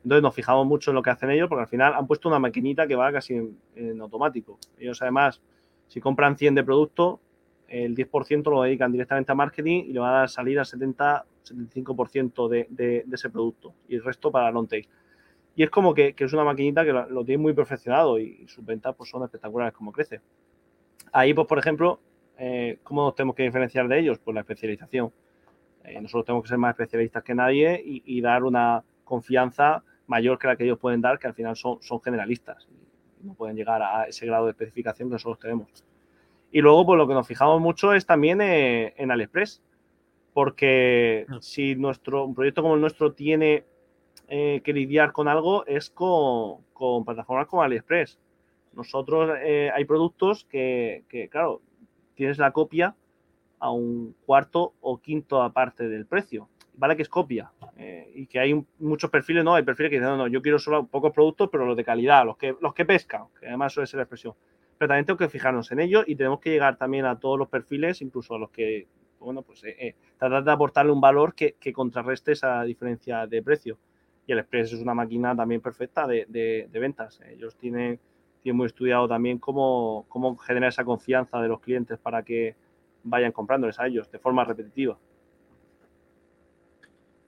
[0.06, 2.38] Entonces nos fijamos mucho en lo que hacen ellos, porque al final han puesto una
[2.38, 3.34] maquinita que va casi
[3.76, 4.60] en, automático.
[4.78, 5.42] Ellos además,
[5.88, 7.20] si compran 100 de producto,
[7.68, 12.68] el 10% lo dedican directamente a marketing y le va a salir al 70-75% de,
[12.70, 14.88] de, ese producto y el resto para long tail.
[15.56, 18.94] Y es como que, es una maquinita que lo, tiene muy perfeccionado y, sus ventas
[18.96, 20.22] pues, son espectaculares como crece.
[21.14, 22.00] Ahí, pues, por ejemplo,
[22.38, 24.20] eh, ¿cómo nos tenemos que diferenciar de ellos?
[24.20, 25.12] Pues la especialización.
[25.84, 30.48] Eh, nosotros tenemos que ser más especialistas que nadie y, dar una confianza mayor que
[30.48, 32.68] la que ellos pueden dar, que al final son, son generalistas
[33.22, 35.70] y no pueden llegar a ese grado de especificación que nosotros tenemos.
[36.52, 39.62] Y luego, pues lo que nos fijamos mucho es también eh, en AliExpress,
[40.34, 41.38] porque ah.
[41.42, 43.66] si nuestro, un proyecto como el nuestro tiene
[44.28, 46.64] eh, que lidiar con algo es con,
[47.04, 48.20] plataformas como AliExpress.
[48.74, 51.62] Nosotros eh, hay productos que, claro,
[52.14, 52.96] tienes la copia
[53.60, 56.50] a un cuarto o quinto aparte del precio.
[56.78, 60.10] Vale que es copia eh, y que hay muchos perfiles, no, hay perfiles que dicen,
[60.10, 62.86] no, no, yo quiero solo pocos productos, pero los de calidad, los que, los que
[62.86, 64.34] pescan, que además suele ser la expresión.
[64.78, 67.48] Pero también tengo que fijarnos en ello y tenemos que llegar también a todos los
[67.48, 68.88] perfiles, incluso a los que,
[69.20, 69.64] bueno, pues
[70.18, 73.78] tratar de aportarle un valor que, que contrarreste esa diferencia de precio
[74.28, 77.22] y el Express es una máquina también perfecta de, ventas.
[77.30, 78.00] Ellos tienen,
[78.42, 82.56] tienen, muy estudiado también cómo, cómo generar esa confianza de los clientes para que
[83.04, 84.98] vayan comprándoles a ellos de forma repetitiva.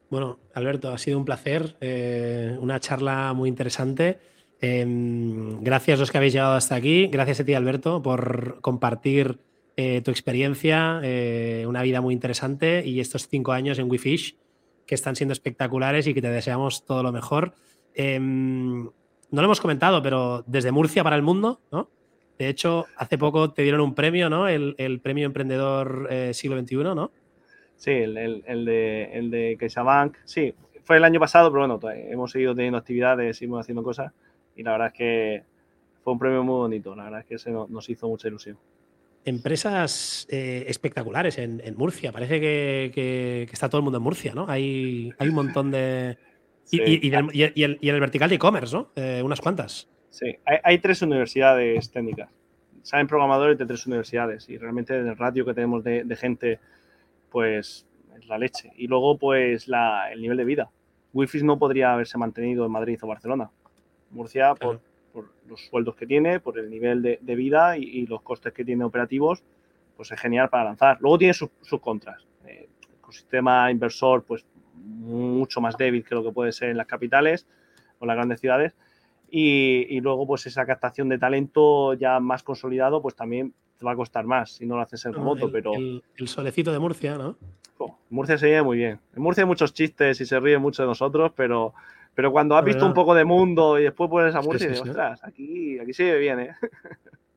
[0.10, 4.20] Bueno, Alberto, ha sido un placer, eh, una charla muy interesante.
[4.62, 7.08] Em, gracias a los que habéis llegado hasta aquí.
[7.08, 9.40] Gracias a ti, Alberto, por compartir
[9.76, 14.38] eh, tu experiencia, eh, una vida muy interesante y estos cinco años en WeFish
[14.86, 17.54] que están siendo espectaculares y que te deseamos todo lo mejor.
[17.94, 21.90] Em, no lo hemos comentado, pero desde Murcia para el mundo, ¿no?
[22.40, 24.48] De hecho, hace poco te dieron un premio, ¿no?
[24.48, 27.12] El, premio Emprendedor Siglo XXI, ¿no?
[27.78, 28.14] Sí, el,
[28.66, 30.18] de, el de CaixaBank.
[30.26, 30.54] Sí,
[30.84, 34.12] fue el año pasado, pero bueno, hemos seguido teniendo actividades, seguimos haciendo cosas
[34.56, 35.44] y la verdad es que
[36.04, 36.96] fue un premio muy bonito.
[36.96, 38.58] La verdad es que se nos hizo mucha ilusión
[39.28, 42.12] empresas eh, espectaculares en, Murcia.
[42.12, 44.46] Parece que, está todo el mundo en Murcia, ¿no?
[44.48, 46.18] Hay, hay un montón de.
[46.72, 48.92] Y, en el, vertical de e-commerce, ¿no?
[48.96, 49.90] Eh, unas cuantas.
[50.10, 52.30] Sí, hay, tres universidades técnicas.
[52.82, 56.60] Salen programadores de tres universidades y realmente el ratio que tenemos de, gente,
[57.38, 57.86] pues
[58.18, 58.72] es la leche.
[58.78, 60.72] Y luego, pues el nivel de vida.
[61.14, 63.52] Wi-Fi no podría haberse mantenido en Madrid o Barcelona.
[64.10, 64.82] Murcia, por,
[65.14, 68.84] por los sueldos que tiene, por el nivel de, vida y, los costes que tiene
[68.84, 69.44] operativos,
[69.96, 70.98] pues es genial para lanzar.
[71.00, 72.26] Luego tiene sus, contras.
[72.48, 77.46] Eh, ecosistema inversor, pues mucho más débil que lo que puede ser en las capitales
[78.00, 78.74] o las grandes ciudades.
[79.30, 83.96] Y, luego, pues esa captación de talento ya más consolidado, pues también te va a
[83.96, 85.74] costar más si no lo haces en remoto, pero...
[85.74, 87.38] El, solecito de Murcia, ¿no?
[88.10, 89.00] Murcia se vive muy bien.
[89.16, 91.74] En Murcia hay muchos chistes y se ríe mucho de nosotros, pero
[92.18, 95.24] pero cuando has visto un poco de mundo y después pones a Murcia, y ostras,
[95.24, 96.56] aquí, aquí se ve bien, ¿eh?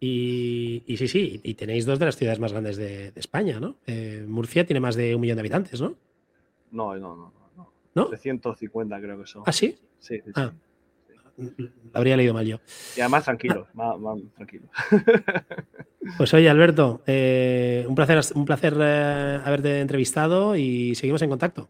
[0.01, 3.76] Y, sí, sí, y tenéis dos de las ciudades más grandes de, España, ¿no?
[3.86, 5.97] Eh, Murcia tiene más de un millón de habitantes, ¿no?
[6.70, 7.32] No, no, no.
[7.59, 7.72] ¿No?
[7.95, 8.07] ¿No?
[8.07, 9.43] 350 creo que son.
[9.45, 9.76] ¿Ah, sí?
[9.99, 10.51] Sí, sí, ah.
[11.92, 12.58] Habría leído mal yo.
[12.96, 13.96] Y además tranquilo, más,
[14.36, 14.68] tranquilo.
[16.16, 21.68] Pues oye, Alberto, eh, un placer, un placer eh, haberte entrevistado y seguimos en contacto.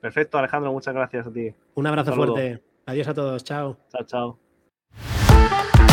[0.00, 1.52] Perfecto, Alejandro, muchas gracias a ti.
[1.74, 2.62] Un abrazo fuerte.
[2.86, 3.76] Adiós a todos, chao.
[3.92, 5.86] Chao, chao.